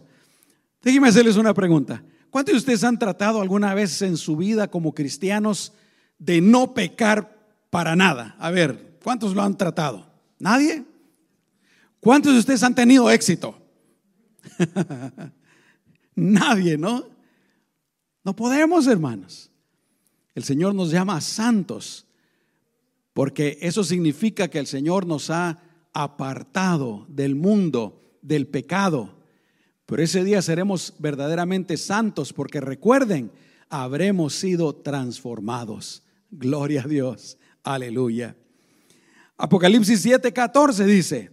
[0.81, 2.03] Déjenme hacerles una pregunta.
[2.29, 5.73] ¿Cuántos de ustedes han tratado alguna vez en su vida como cristianos
[6.19, 7.37] de no pecar
[7.69, 8.35] para nada?
[8.39, 10.11] A ver, ¿cuántos lo han tratado?
[10.39, 10.85] ¿Nadie?
[11.99, 13.57] ¿Cuántos de ustedes han tenido éxito?
[16.15, 17.05] Nadie, ¿no?
[18.23, 19.51] No podemos, hermanos.
[20.35, 22.07] El Señor nos llama santos
[23.17, 25.57] porque eso significa que el Señor nos ha
[25.91, 29.16] apartado del mundo, del pecado.
[29.87, 33.31] Pero ese día seremos verdaderamente santos porque recuerden,
[33.69, 36.03] habremos sido transformados.
[36.29, 37.37] Gloria a Dios.
[37.63, 38.35] Aleluya.
[39.37, 41.31] Apocalipsis 7:14 dice,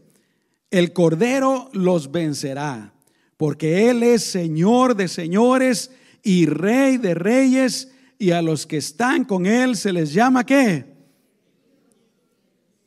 [0.70, 2.94] el Cordero los vencerá,
[3.36, 5.90] porque Él es Señor de señores
[6.22, 10.94] y Rey de reyes, y a los que están con Él se les llama qué?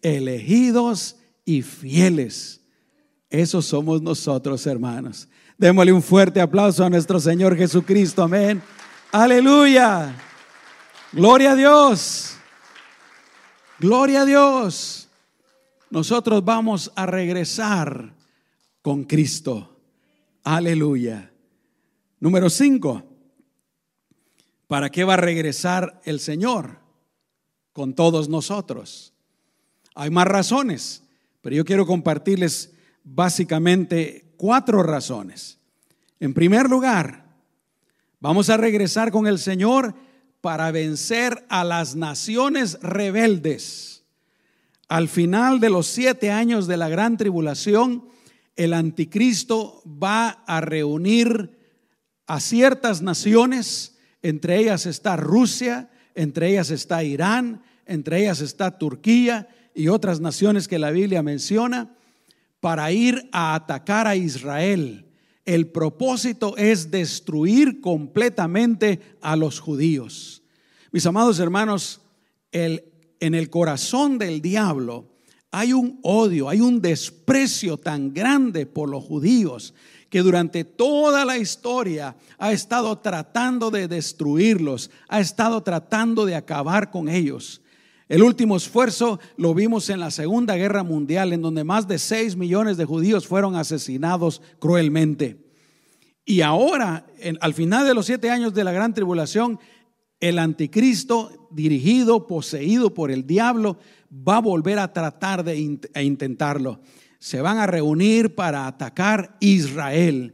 [0.01, 2.62] Elegidos y fieles.
[3.30, 5.27] Esos somos nosotros, hermanos.
[5.58, 8.22] Démosle un fuerte aplauso a nuestro Señor Jesucristo.
[8.22, 8.62] Amén.
[9.12, 10.15] Aleluya.
[11.12, 12.38] Gloria a Dios.
[13.80, 15.10] Gloria a Dios.
[15.89, 18.13] Nosotros vamos a regresar
[18.84, 19.80] con Cristo.
[20.43, 21.32] Aleluya.
[22.20, 23.04] Número cinco.
[24.67, 26.78] ¿Para qué va a regresar el Señor
[27.74, 29.12] con todos nosotros?
[29.96, 31.04] Hay más razones.
[31.41, 35.58] Pero yo quiero compartirles básicamente cuatro razones.
[36.19, 37.26] En primer lugar,
[38.19, 39.95] vamos a regresar con el Señor
[40.41, 44.06] para vencer a las naciones rebeldes.
[44.88, 48.08] Al final de los siete años de la gran tribulación,
[48.56, 51.58] el anticristo va a reunir
[52.26, 59.50] a ciertas naciones, entre ellas está Rusia, entre ellas está Irán, entre ellas está Turquía,
[59.76, 61.96] y otras naciones que la Biblia menciona
[62.60, 65.06] para ir a atacar a Israel.
[65.46, 70.43] El propósito es destruir completamente a los judíos.
[70.91, 72.02] Mis amados hermanos,
[72.52, 72.82] en
[73.20, 75.06] el corazón del diablo
[75.52, 79.74] hay un odio, hay un desprecio tan grande por los judíos
[80.10, 86.91] que durante toda la historia ha estado tratando de destruirlos, ha estado tratando de acabar
[86.91, 87.62] con ellos.
[88.10, 92.38] El último esfuerzo lo vimos en la Segunda Guerra Mundial, en donde más de 6
[92.38, 95.46] millones de judíos fueron asesinados cruelmente.
[96.24, 97.06] Y ahora,
[97.41, 99.60] al final de los siete años de la gran tribulación,
[100.20, 103.78] el anticristo, dirigido, poseído por el diablo,
[104.12, 106.80] va a volver a tratar de intentarlo.
[107.20, 110.34] Se van a reunir para atacar Israel.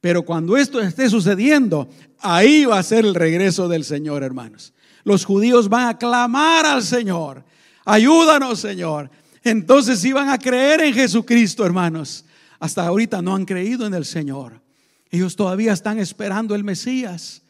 [0.00, 5.24] Pero cuando esto esté sucediendo, ahí va a ser el regreso del Señor, hermanos los
[5.24, 7.44] judíos van a clamar al Señor.
[7.84, 9.10] Ayúdanos, Señor.
[9.42, 12.24] Entonces iban a creer en Jesucristo, hermanos.
[12.58, 14.60] Hasta ahorita no han creído en el Señor.
[15.10, 17.42] Ellos todavía están esperando el Mesías.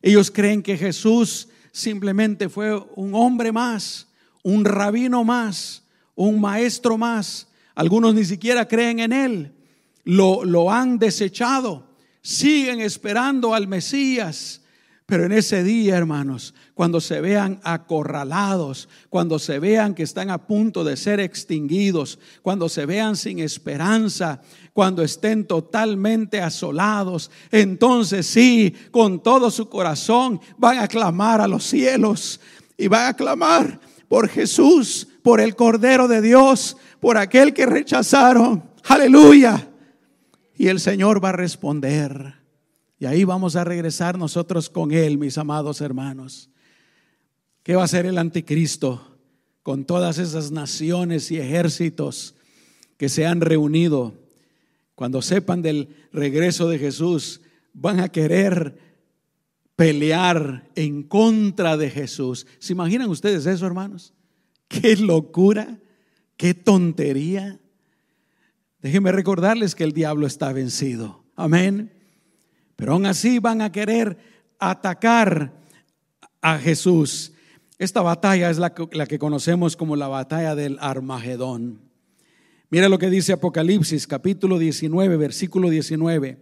[0.00, 4.08] Ellos creen que Jesús simplemente fue un hombre más,
[4.42, 5.82] un rabino más,
[6.14, 7.48] un maestro más.
[7.74, 9.52] Algunos ni siquiera creen en él,
[10.04, 11.86] lo, lo han desechado,
[12.22, 14.61] siguen esperando al Mesías.
[15.12, 20.46] Pero en ese día, hermanos, cuando se vean acorralados, cuando se vean que están a
[20.46, 24.40] punto de ser extinguidos, cuando se vean sin esperanza,
[24.72, 31.64] cuando estén totalmente asolados, entonces sí, con todo su corazón van a clamar a los
[31.64, 32.40] cielos
[32.78, 38.64] y van a clamar por Jesús, por el Cordero de Dios, por aquel que rechazaron.
[38.88, 39.68] Aleluya.
[40.56, 42.41] Y el Señor va a responder.
[43.02, 46.48] Y ahí vamos a regresar nosotros con Él, mis amados hermanos.
[47.64, 49.18] ¿Qué va a hacer el anticristo
[49.64, 52.36] con todas esas naciones y ejércitos
[52.98, 54.14] que se han reunido?
[54.94, 57.40] Cuando sepan del regreso de Jesús,
[57.72, 58.78] van a querer
[59.74, 62.46] pelear en contra de Jesús.
[62.60, 64.14] ¿Se imaginan ustedes eso, hermanos?
[64.68, 65.80] Qué locura,
[66.36, 67.58] qué tontería.
[68.80, 71.24] Déjenme recordarles que el diablo está vencido.
[71.34, 72.01] Amén.
[72.76, 74.18] Pero aún así van a querer
[74.58, 75.52] atacar
[76.40, 77.32] a Jesús.
[77.78, 81.80] Esta batalla es la, que conocemos como la batalla del Armagedón.
[82.70, 86.38] Mira lo que dice Apocalipsis capítulo 19, versículo 19.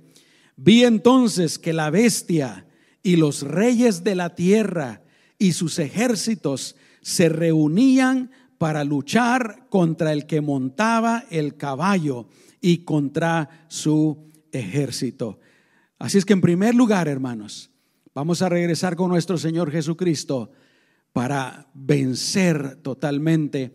[0.56, 2.66] Vi entonces que la bestia
[3.02, 5.02] y los reyes de la tierra
[5.38, 12.28] y sus ejércitos se reunían para luchar contra el que montaba el caballo
[12.60, 15.40] y contra su ejército.
[16.00, 17.70] Así es que en primer lugar, hermanos,
[18.14, 20.50] vamos a regresar con nuestro Señor Jesucristo
[21.12, 23.74] para vencer totalmente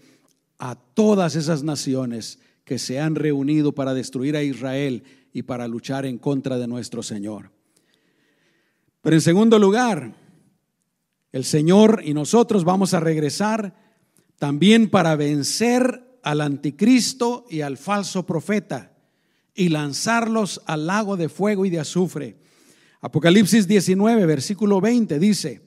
[0.57, 6.07] a todas esas naciones que se han reunido para destruir a Israel y para luchar
[6.07, 7.51] en contra de nuestro Señor.
[9.01, 10.15] Pero en segundo lugar,
[11.31, 13.75] el Señor y nosotros vamos a regresar
[14.39, 18.94] también para vencer al anticristo y al falso profeta
[19.55, 22.35] y lanzarlos al lago de fuego y de azufre.
[23.01, 25.61] Apocalipsis 19, versículo 20 dice,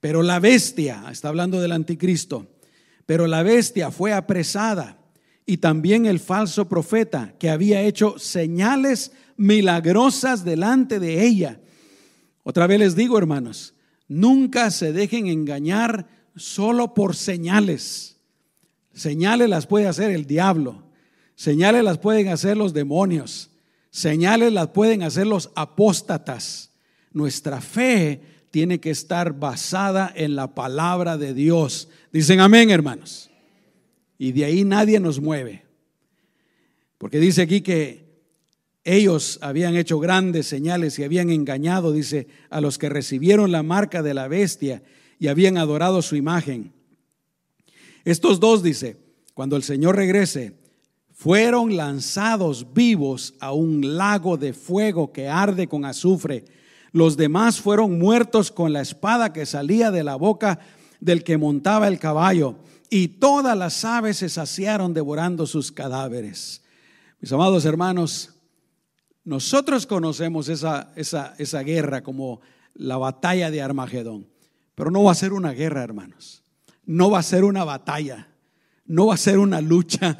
[0.00, 2.46] pero la bestia, está hablando del anticristo,
[3.06, 4.98] pero la bestia fue apresada
[5.46, 11.60] y también el falso profeta que había hecho señales milagrosas delante de ella.
[12.42, 13.74] Otra vez les digo, hermanos,
[14.06, 18.18] nunca se dejen engañar solo por señales.
[18.92, 20.84] Señales las puede hacer el diablo,
[21.34, 23.50] señales las pueden hacer los demonios,
[23.90, 26.70] señales las pueden hacer los apóstatas.
[27.12, 28.20] Nuestra fe
[28.50, 31.88] tiene que estar basada en la palabra de Dios.
[32.12, 33.30] Dicen amén, hermanos.
[34.18, 35.64] Y de ahí nadie nos mueve.
[36.98, 38.04] Porque dice aquí que
[38.84, 44.02] ellos habían hecho grandes señales y habían engañado, dice, a los que recibieron la marca
[44.02, 44.82] de la bestia
[45.18, 46.72] y habían adorado su imagen.
[48.04, 48.98] Estos dos, dice,
[49.32, 50.54] cuando el Señor regrese,
[51.14, 56.44] fueron lanzados vivos a un lago de fuego que arde con azufre
[56.94, 60.60] los demás fueron muertos con la espada que salía de la boca
[61.00, 62.54] del que montaba el caballo.
[62.88, 66.62] Y todas las aves se saciaron devorando sus cadáveres.
[67.18, 68.36] Mis amados hermanos,
[69.24, 72.42] nosotros conocemos esa, esa, esa guerra como
[72.74, 74.28] la batalla de Armagedón.
[74.76, 76.44] Pero no va a ser una guerra, hermanos.
[76.84, 78.28] No va a ser una batalla.
[78.86, 80.16] No va a ser una lucha.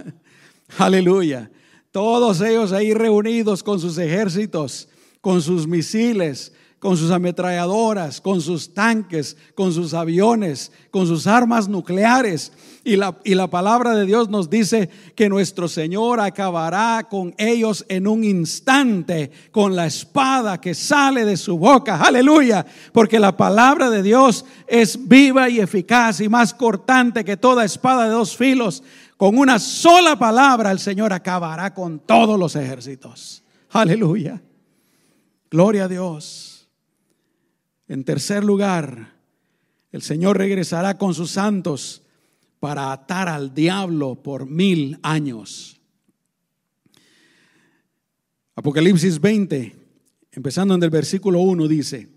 [0.78, 1.50] Aleluya.
[1.90, 4.88] Todos ellos ahí reunidos con sus ejércitos,
[5.20, 6.52] con sus misiles,
[6.84, 12.52] con sus ametralladoras, con sus tanques, con sus aviones, con sus armas nucleares.
[12.84, 17.86] Y la, y la palabra de Dios nos dice que nuestro Señor acabará con ellos
[17.88, 22.02] en un instante con la espada que sale de su boca.
[22.02, 22.66] Aleluya.
[22.92, 28.04] Porque la palabra de Dios es viva y eficaz y más cortante que toda espada
[28.04, 28.82] de dos filos.
[29.16, 33.42] Con una sola palabra el Señor acabará con todos los ejércitos.
[33.70, 34.38] Aleluya.
[35.50, 36.53] Gloria a Dios.
[37.86, 39.14] En tercer lugar,
[39.92, 42.02] el Señor regresará con sus santos
[42.58, 45.80] para atar al diablo por mil años.
[48.56, 49.74] Apocalipsis 20,
[50.32, 52.08] empezando en el versículo 1, dice,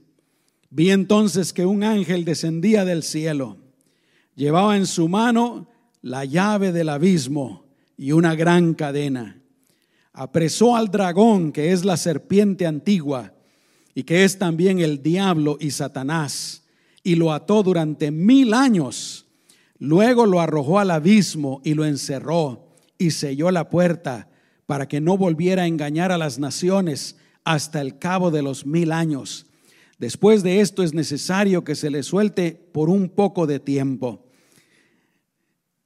[0.69, 3.57] vi entonces que un ángel descendía del cielo,
[4.35, 5.67] llevaba en su mano
[6.01, 7.65] la llave del abismo
[7.97, 9.41] y una gran cadena.
[10.13, 13.33] Apresó al dragón, que es la serpiente antigua
[13.97, 16.61] y que es también el diablo y Satanás,
[17.01, 19.25] y lo ató durante mil años.
[19.79, 24.29] Luego lo arrojó al abismo y lo encerró y selló la puerta
[24.67, 28.91] para que no volviera a engañar a las naciones hasta el cabo de los mil
[28.91, 29.47] años.
[29.97, 34.27] Después de esto es necesario que se le suelte por un poco de tiempo.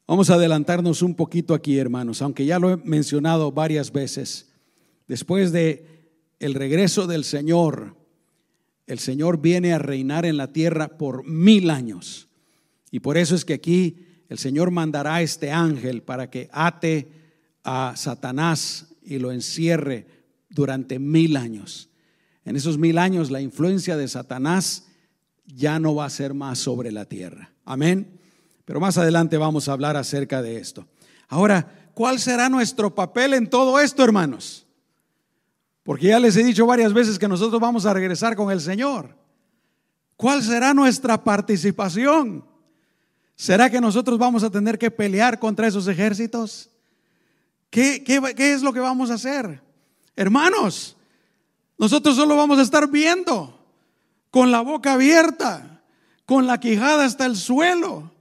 [0.05, 4.51] Vamos a adelantarnos un poquito aquí, hermanos, aunque ya lo he mencionado varias veces.
[5.07, 6.09] Después de
[6.39, 8.00] el regreso del Señor,
[8.91, 12.27] el Señor viene a reinar en la tierra por mil años.
[12.91, 17.09] Y por eso es que aquí el Señor mandará a este ángel para que ate
[17.63, 20.07] a Satanás y lo encierre
[20.49, 21.89] durante mil años.
[22.43, 24.87] En esos mil años la influencia de Satanás
[25.45, 27.53] ya no va a ser más sobre la tierra.
[27.63, 28.19] Amén.
[28.65, 30.85] Pero más adelante vamos a hablar acerca de esto.
[31.29, 34.65] Ahora, ¿cuál será nuestro papel en todo esto, hermanos?
[35.83, 39.15] Porque ya les he dicho varias veces que nosotros vamos a regresar con el Señor.
[40.15, 42.45] ¿Cuál será nuestra participación?
[43.35, 46.69] ¿Será que nosotros vamos a tener que pelear contra esos ejércitos?
[47.71, 48.03] ¿Qué,
[48.37, 49.63] es lo que vamos a hacer?
[50.15, 50.95] Hermanos,
[51.77, 53.57] nosotros solo vamos a estar viendo
[54.29, 55.81] con la boca abierta,
[56.25, 58.11] con la quijada hasta el suelo.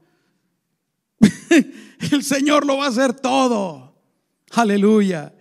[2.12, 3.92] el Señor lo va a hacer todo.
[4.52, 5.34] Aleluya.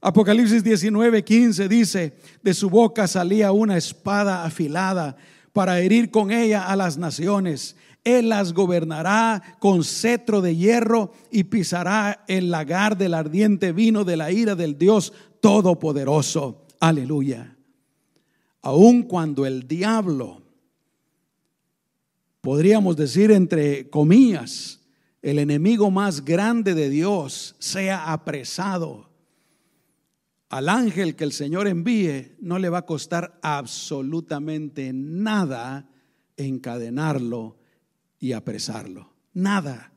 [0.00, 5.16] Apocalipsis 19, 15 dice, de su boca salía una espada afilada
[5.52, 7.76] para herir con ella a las naciones.
[8.04, 14.16] Él las gobernará con cetro de hierro y pisará el lagar del ardiente vino de
[14.16, 16.66] la ira del Dios Todopoderoso.
[16.78, 17.56] Aleluya.
[18.62, 20.42] Aun cuando el diablo,
[22.40, 24.80] podríamos decir entre comillas,
[25.22, 29.05] el enemigo más grande de Dios sea apresado,
[30.48, 35.88] al ángel que el Señor envíe no le va a costar absolutamente nada
[36.36, 37.56] encadenarlo
[38.18, 39.12] y apresarlo.
[39.32, 39.92] Nada.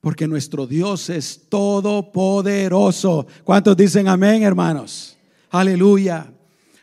[0.00, 3.26] Porque nuestro Dios es todopoderoso.
[3.44, 5.16] ¿Cuántos dicen amén, hermanos?
[5.50, 6.32] Aleluya.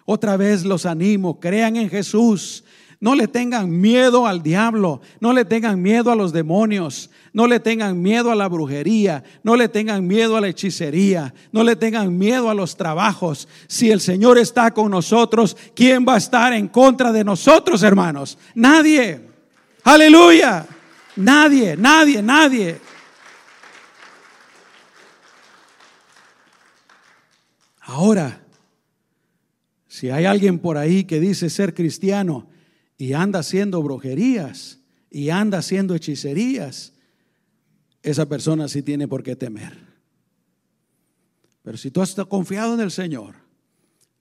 [0.06, 2.64] Otra vez los animo, crean en Jesús.
[3.02, 7.62] No le tengan miedo al diablo, no le tengan miedo a los demonios, no le
[7.62, 12.18] tengan miedo a la brujería, no le tengan miedo a la hechicería, no le tengan
[12.18, 13.48] miedo a los trabajos.
[13.68, 18.38] Si el Señor está con nosotros, ¿quién va a estar en contra de nosotros, hermanos?
[18.54, 19.22] Nadie.
[19.86, 20.68] Aleluya.
[21.16, 22.82] Nadie, nadie, nadie.
[27.80, 28.42] Ahora,
[29.88, 32.49] si hay alguien por ahí que dice ser cristiano
[33.00, 36.94] y anda haciendo brujerías y anda haciendo hechicerías,
[38.04, 39.80] esa persona sí tiene por qué temer.
[41.64, 43.36] Pero si tú has confiado en el Señor,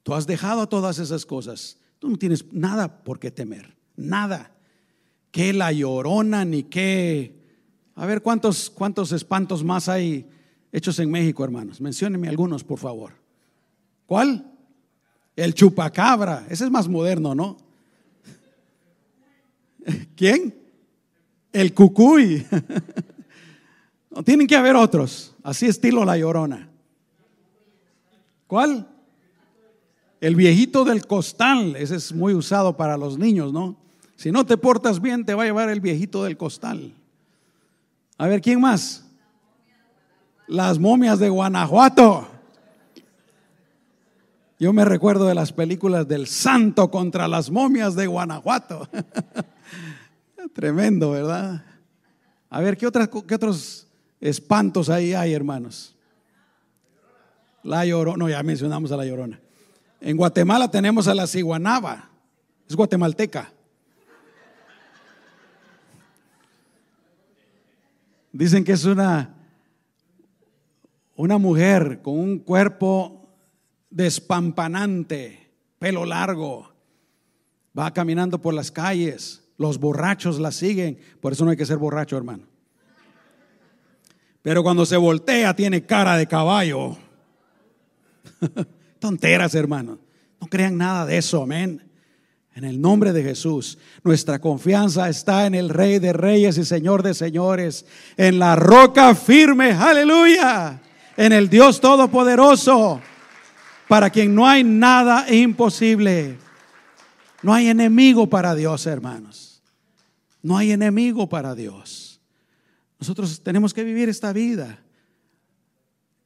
[0.05, 4.55] tú has dejado todas esas cosas, tú no tienes nada por qué temer, nada.
[5.33, 7.37] Que la llorona ni qué.
[7.97, 10.31] A ver cuántos, cuántos espantos más hay
[10.71, 11.81] hechos en México, hermanos.
[11.81, 13.15] Menciónenme algunos, por favor.
[14.07, 14.53] ¿Cuál?
[15.35, 16.47] El chupacabra.
[16.49, 17.68] Ese es más moderno, ¿no?
[20.17, 20.55] ¿Quién?
[21.53, 22.47] El cucuy.
[24.11, 26.71] No, tienen que haber otros, así estilo la llorona.
[28.47, 28.89] ¿Cuál?
[30.21, 33.77] El viejito del costal, ese es muy usado para los niños, ¿no?
[34.17, 36.95] Si no te portas bien, te va a llevar el viejito del costal.
[38.17, 39.05] A ver, ¿quién más?
[40.49, 42.27] Las momias de Guanajuato.
[44.59, 48.89] Yo me recuerdo de las películas del santo contra las momias de Guanajuato.
[50.55, 51.65] Tremendo, ¿verdad?
[52.51, 53.87] A ver, ¿qué, otras, qué otros
[54.21, 55.95] espantos ahí hay, hermanos?
[57.63, 59.41] La llorona, no, ya mencionamos a la llorona.
[60.01, 62.09] En Guatemala tenemos a la ciguanaba,
[62.69, 63.53] es guatemalteca.
[68.33, 69.35] Dicen que es una,
[71.17, 73.29] una mujer con un cuerpo
[73.91, 76.73] despampanante, pelo largo,
[77.77, 81.77] va caminando por las calles, los borrachos la siguen, por eso no hay que ser
[81.77, 82.45] borracho, hermano.
[84.41, 86.97] Pero cuando se voltea tiene cara de caballo.
[88.99, 89.99] Tonteras, hermano.
[90.41, 91.83] No crean nada de eso, amén.
[92.55, 97.03] En el nombre de Jesús, nuestra confianza está en el Rey de Reyes y Señor
[97.03, 97.87] de Señores,
[98.17, 100.81] en la roca firme, aleluya,
[101.17, 103.01] en el Dios Todopoderoso,
[103.87, 106.37] para quien no hay nada imposible.
[107.43, 109.48] No hay enemigo para Dios, hermanos.
[110.49, 112.23] No hay enemigo para Dios.
[112.99, 114.83] Nosotros tenemos que vivir esta vida.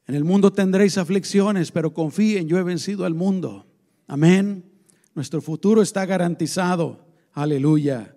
[0.07, 3.67] En el mundo tendréis aflicciones, pero confíen, yo he vencido al mundo.
[4.07, 4.65] Amén.
[5.17, 7.05] Nuestro futuro está garantizado.
[7.33, 8.15] Aleluya.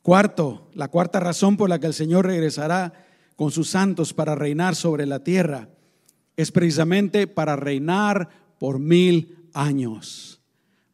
[0.00, 2.94] Cuarto, la cuarta razón por la que el Señor regresará
[3.36, 5.68] con sus santos para reinar sobre la tierra
[6.34, 10.40] es precisamente para reinar por mil años.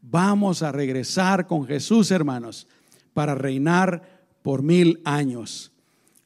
[0.03, 2.67] Vamos a regresar con Jesús, hermanos,
[3.15, 5.73] para reinar por mil años.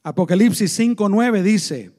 [0.03, 1.93] Apocalipsis 5:9 dice,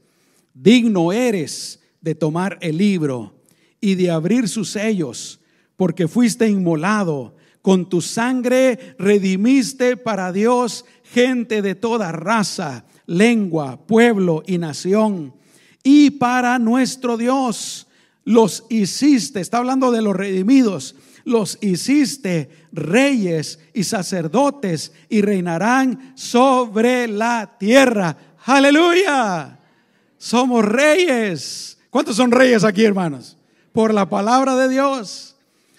[0.54, 3.36] digno eres de tomar el libro
[3.80, 5.40] y de abrir sus sellos,
[5.78, 14.44] porque fuiste inmolado, con tu sangre redimiste para Dios gente de toda raza, lengua, pueblo
[14.48, 15.34] y nación.
[15.84, 17.88] Y para nuestro Dios
[18.24, 27.08] los hiciste, está hablando de los redimidos, los hiciste reyes y sacerdotes y reinarán sobre
[27.08, 28.18] la tierra.
[28.46, 29.60] Aleluya.
[30.18, 31.78] Somos reyes.
[31.90, 33.38] ¿Cuántos son reyes aquí, hermanos?
[33.72, 35.36] Por la palabra de Dios.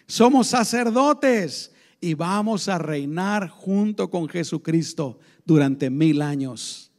[0.07, 6.91] Somos sacerdotes y vamos a reinar junto con Jesucristo durante mil años.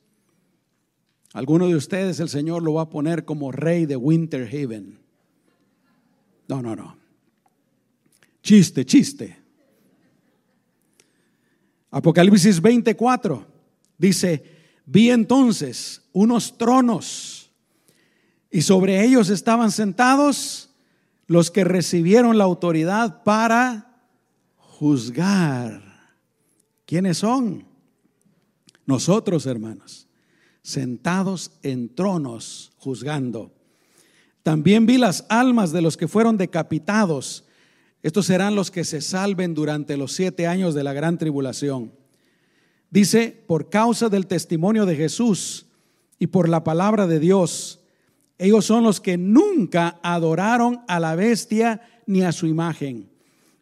[1.33, 4.99] Alguno de ustedes el Señor lo va a poner como rey de Winter Haven.
[6.47, 7.00] No, no, no.
[8.41, 9.37] Chiste, chiste.
[11.91, 13.45] Apocalipsis 24
[13.97, 14.43] dice,
[14.85, 17.51] vi entonces unos tronos
[18.49, 20.69] y sobre ellos estaban sentados
[21.27, 24.03] los que recibieron la autoridad para
[24.57, 25.81] juzgar.
[26.85, 27.65] ¿Quiénes son?
[28.85, 30.07] Nosotros, hermanos,
[30.61, 33.53] sentados en tronos juzgando.
[34.43, 37.45] También vi las almas de los que fueron decapitados
[38.03, 41.91] estos serán los que se salven durante los siete años de la gran tribulación.
[42.89, 45.67] Dice, por causa del testimonio de Jesús
[46.19, 47.79] y por la palabra de Dios,
[48.37, 53.07] ellos son los que nunca adoraron a la bestia ni a su imagen,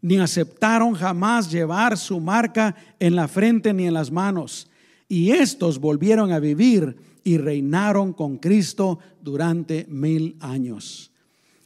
[0.01, 4.69] ni aceptaron jamás llevar su marca en la frente ni en las manos.
[5.09, 11.11] Y estos volvieron a vivir y reinaron con Cristo durante mil años.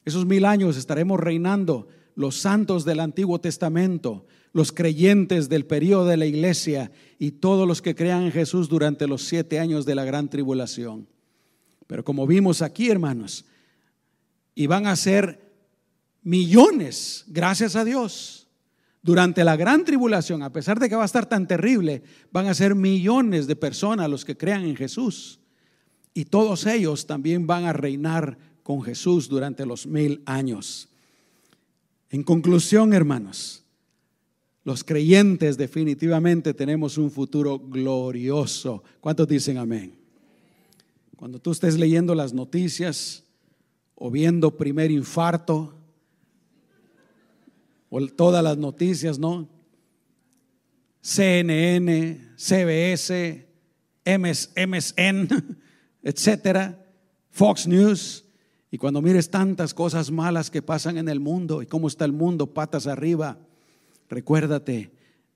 [0.06, 6.18] Esos mil años estaremos reinando los santos del Antiguo Testamento, los creyentes del periodo de
[6.18, 10.06] la iglesia y todos los que crean en Jesús durante los siete años de la
[10.06, 11.08] gran tribulación.
[11.88, 13.46] Pero como vimos aquí, hermanos,
[14.56, 15.54] y van a ser
[16.22, 18.48] millones, gracias a Dios,
[19.02, 22.54] durante la gran tribulación, a pesar de que va a estar tan terrible, van a
[22.54, 25.40] ser millones de personas los que crean en Jesús.
[26.14, 30.90] Y todos ellos también van a reinar con Jesús durante los mil años.
[32.14, 33.64] En conclusión, hermanos,
[34.64, 38.84] los creyentes definitivamente tenemos un futuro glorioso.
[39.00, 39.96] ¿Cuántos dicen amén?
[41.16, 43.24] Cuando tú estés leyendo las noticias
[43.96, 45.74] o viendo primer infarto
[47.90, 49.50] o todas las noticias, ¿no?
[51.02, 53.48] CNN, CBS,
[54.06, 55.58] MSN,
[56.04, 56.86] etcétera,
[57.32, 58.23] Fox News,
[58.74, 62.12] y cuando mires tantas cosas malas que pasan en el mundo y cómo está el
[62.12, 63.38] mundo patas arriba,
[64.10, 64.90] recuérdate,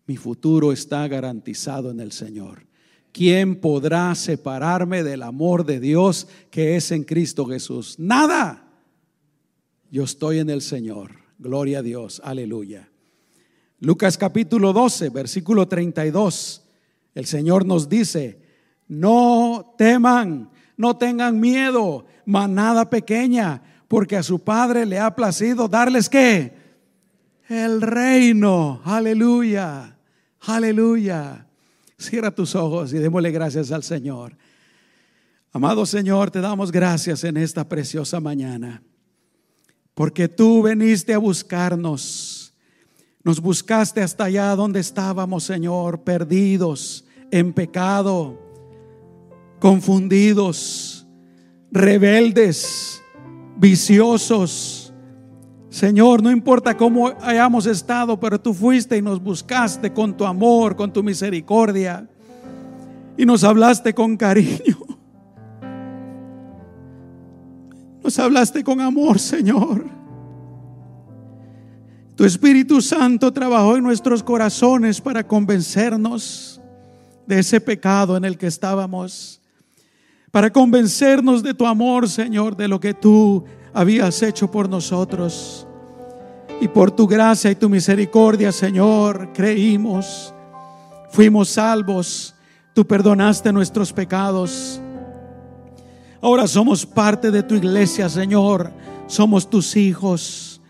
[0.08, 2.66] mi futuro está garantizado en el Señor.
[3.12, 8.00] ¿Quién podrá separarme del amor de Dios que es en Cristo Jesús?
[8.00, 8.72] Nada.
[9.92, 11.12] Yo estoy en el Señor.
[11.38, 12.20] Gloria a Dios.
[12.24, 12.90] Aleluya.
[13.82, 16.64] Lucas capítulo 12, versículo 32.
[17.14, 18.42] El Señor nos dice,
[18.88, 26.08] no teman no tengan miedo, manada pequeña, porque a su Padre le ha placido darles
[26.08, 26.56] qué?
[27.50, 28.82] El reino.
[28.86, 29.98] Aleluya.
[30.42, 31.48] Aleluya.
[31.98, 34.38] Cierra tus ojos y démosle gracias al Señor.
[35.52, 38.84] Amado Señor, te damos gracias en esta preciosa mañana,
[39.96, 42.54] porque tú veniste a buscarnos.
[43.24, 48.47] Nos buscaste hasta allá donde estábamos, Señor, perdidos en pecado
[49.60, 51.08] confundidos,
[51.72, 53.02] rebeldes,
[53.58, 54.94] viciosos.
[55.70, 60.76] Señor, no importa cómo hayamos estado, pero tú fuiste y nos buscaste con tu amor,
[60.76, 62.08] con tu misericordia.
[63.18, 64.78] Y nos hablaste con cariño.
[68.04, 69.86] Nos hablaste con amor, Señor.
[72.16, 76.62] Tu Espíritu Santo trabajó en nuestros corazones para convencernos
[77.28, 79.42] de ese pecado en el que estábamos
[80.38, 85.66] para convencernos de tu amor, Señor, de lo que tú habías hecho por nosotros.
[86.62, 90.32] Y por tu gracia y tu misericordia, Señor, creímos,
[91.10, 92.36] fuimos salvos,
[92.76, 94.80] tú perdonaste nuestros pecados.
[96.22, 98.72] Ahora somos parte de tu iglesia, Señor,
[99.08, 100.62] somos tus hijos.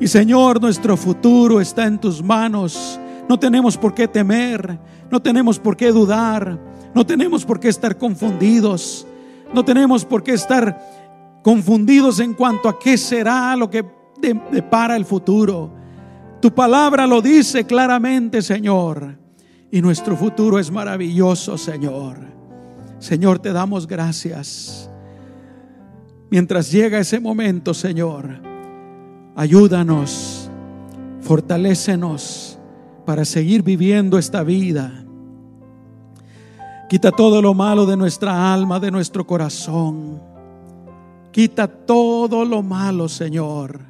[0.00, 2.98] Y Señor, nuestro futuro está en tus manos.
[3.28, 4.78] No tenemos por qué temer,
[5.10, 6.58] no tenemos por qué dudar.
[6.94, 9.06] No tenemos por qué estar confundidos.
[9.52, 13.84] No tenemos por qué estar confundidos en cuanto a qué será lo que
[14.50, 15.70] depara el futuro.
[16.40, 19.18] Tu palabra lo dice claramente, Señor.
[19.70, 22.18] Y nuestro futuro es maravilloso, Señor.
[22.98, 24.90] Señor, te damos gracias.
[26.30, 28.40] Mientras llega ese momento, Señor,
[29.34, 30.50] ayúdanos,
[31.20, 32.58] fortalécenos
[33.04, 35.01] para seguir viviendo esta vida.
[36.92, 40.20] Quita todo lo malo de nuestra alma, de nuestro corazón.
[41.30, 43.80] Quita todo lo malo, Señor.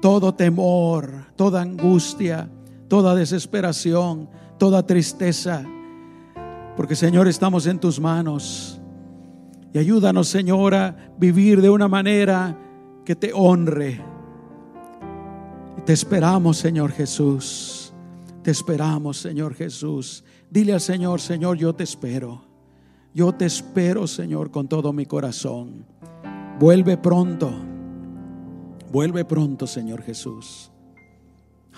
[0.00, 2.48] Todo temor, toda angustia,
[2.86, 4.28] toda desesperación,
[4.58, 5.64] toda tristeza.
[6.76, 8.80] Porque Señor, estamos en tus manos.
[9.74, 12.56] Y ayúdanos, Señor, a vivir de una manera
[13.04, 14.00] que te honre.
[15.84, 17.92] Te esperamos, Señor Jesús.
[18.44, 20.22] Te esperamos, Señor Jesús.
[20.50, 22.42] Dile al Señor, Señor, yo te espero.
[23.14, 25.86] Yo te espero, Señor, con todo mi corazón.
[26.58, 27.52] Vuelve pronto.
[28.90, 30.72] Vuelve pronto, Señor Jesús.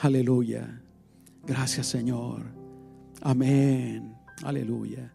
[0.00, 0.80] Aleluya.
[1.46, 2.42] Gracias, Señor.
[3.20, 4.16] Amén.
[4.42, 5.12] Aleluya.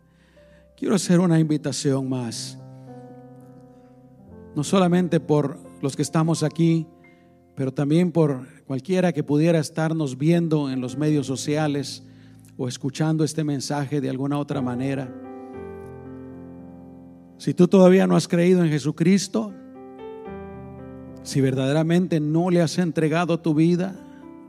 [0.78, 2.60] Quiero hacer una invitación más.
[4.56, 6.88] No solamente por los que estamos aquí,
[7.56, 12.07] pero también por cualquiera que pudiera estarnos viendo en los medios sociales
[12.58, 15.14] o escuchando este mensaje de alguna otra manera.
[17.38, 19.54] Si tú todavía no has creído en Jesucristo,
[21.22, 23.96] si verdaderamente no le has entregado tu vida,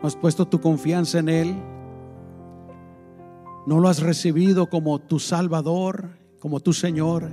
[0.00, 1.54] no has puesto tu confianza en Él,
[3.66, 6.08] no lo has recibido como tu Salvador,
[6.40, 7.28] como tu Señor,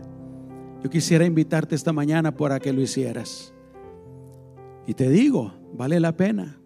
[0.84, 3.54] yo quisiera invitarte esta mañana para que lo hicieras.
[4.86, 6.60] Y te digo, vale la pena.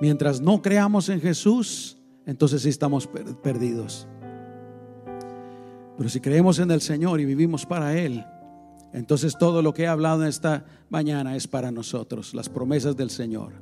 [0.00, 3.08] Mientras no creamos en Jesús, entonces sí estamos
[3.42, 4.06] perdidos.
[5.96, 8.24] Pero si creemos en el Señor y vivimos para Él,
[8.92, 13.10] entonces todo lo que he hablado en esta mañana es para nosotros, las promesas del
[13.10, 13.54] Señor.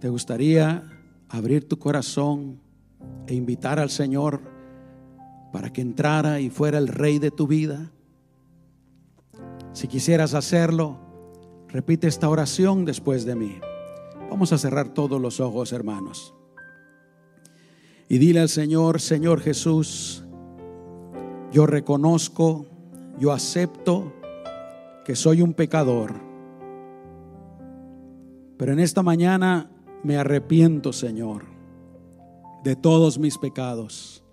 [0.00, 0.90] ¿Te gustaría
[1.28, 2.60] abrir tu corazón
[3.26, 4.40] e invitar al Señor
[5.52, 7.92] para que entrara y fuera el rey de tu vida?
[9.72, 10.98] Si quisieras hacerlo,
[11.68, 13.60] repite esta oración después de mí.
[14.34, 16.34] Vamos a cerrar todos los ojos, hermanos.
[18.08, 20.24] Y dile al Señor, Señor Jesús,
[21.52, 22.66] yo reconozco,
[23.20, 24.12] yo acepto
[25.04, 26.14] que soy un pecador.
[28.56, 29.70] Pero en esta mañana
[30.02, 31.44] me arrepiento, Señor,
[32.64, 34.24] de todos mis pecados.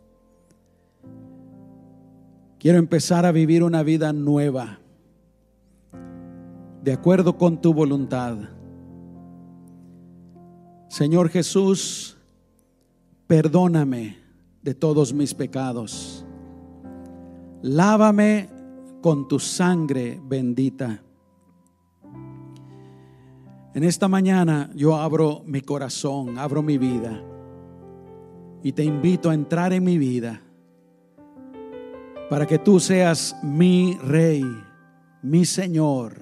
[2.58, 4.80] Quiero empezar a vivir una vida nueva,
[6.84, 8.61] de acuerdo con tu voluntad.
[10.92, 12.18] Señor Jesús,
[13.26, 14.18] perdóname
[14.62, 16.26] de todos mis pecados.
[17.62, 18.50] Lávame
[19.00, 21.02] con tu sangre bendita.
[23.74, 27.24] En esta mañana yo abro mi corazón, abro mi vida
[28.62, 30.42] y te invito a entrar en mi vida
[32.30, 34.44] para que tú seas mi rey,
[35.22, 36.18] mi Señor,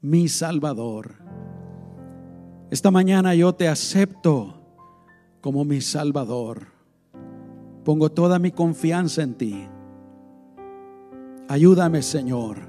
[0.00, 1.21] mi Salvador.
[2.72, 4.54] Esta mañana yo te acepto
[5.42, 6.68] como mi Salvador.
[7.84, 9.68] Pongo toda mi confianza en ti.
[11.48, 12.60] Ayúdame, Señor.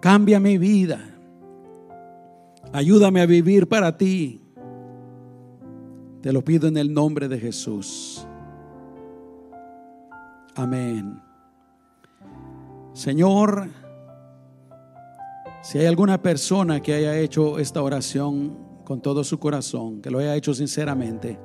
[0.00, 0.98] Cambia mi vida.
[2.72, 4.40] Ayúdame a vivir para ti.
[6.22, 8.26] Te lo pido en el nombre de Jesús.
[10.54, 11.20] Amén.
[12.94, 13.68] Señor,
[15.60, 20.20] si hay alguna persona que haya hecho esta oración con todo su corazón, que lo
[20.20, 21.38] haya hecho sinceramente,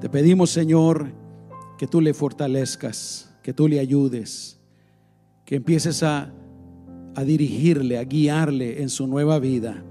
[0.00, 1.12] te pedimos, Señor,
[1.78, 4.56] que tú le fortalezcas, que tú le ayudes
[5.46, 6.34] que empieces a,
[7.14, 9.82] a dirigirle, a guiarle en su nueva vida.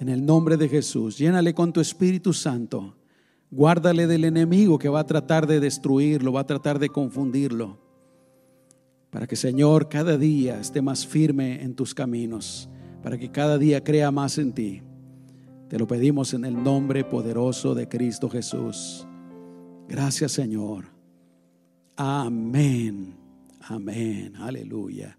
[0.00, 2.96] En el nombre de Jesús, llénale con tu Espíritu Santo.
[3.52, 7.78] Guárdale del enemigo que va a tratar de destruirlo, va a tratar de confundirlo.
[9.10, 12.68] Para que, Señor, cada día esté más firme en tus caminos.
[13.04, 14.82] Para que cada día crea más en ti.
[15.68, 19.06] Te lo pedimos en el nombre poderoso de Cristo Jesús.
[19.86, 20.86] Gracias, Señor.
[21.96, 23.14] Amén.
[23.60, 25.18] Amén, aleluya.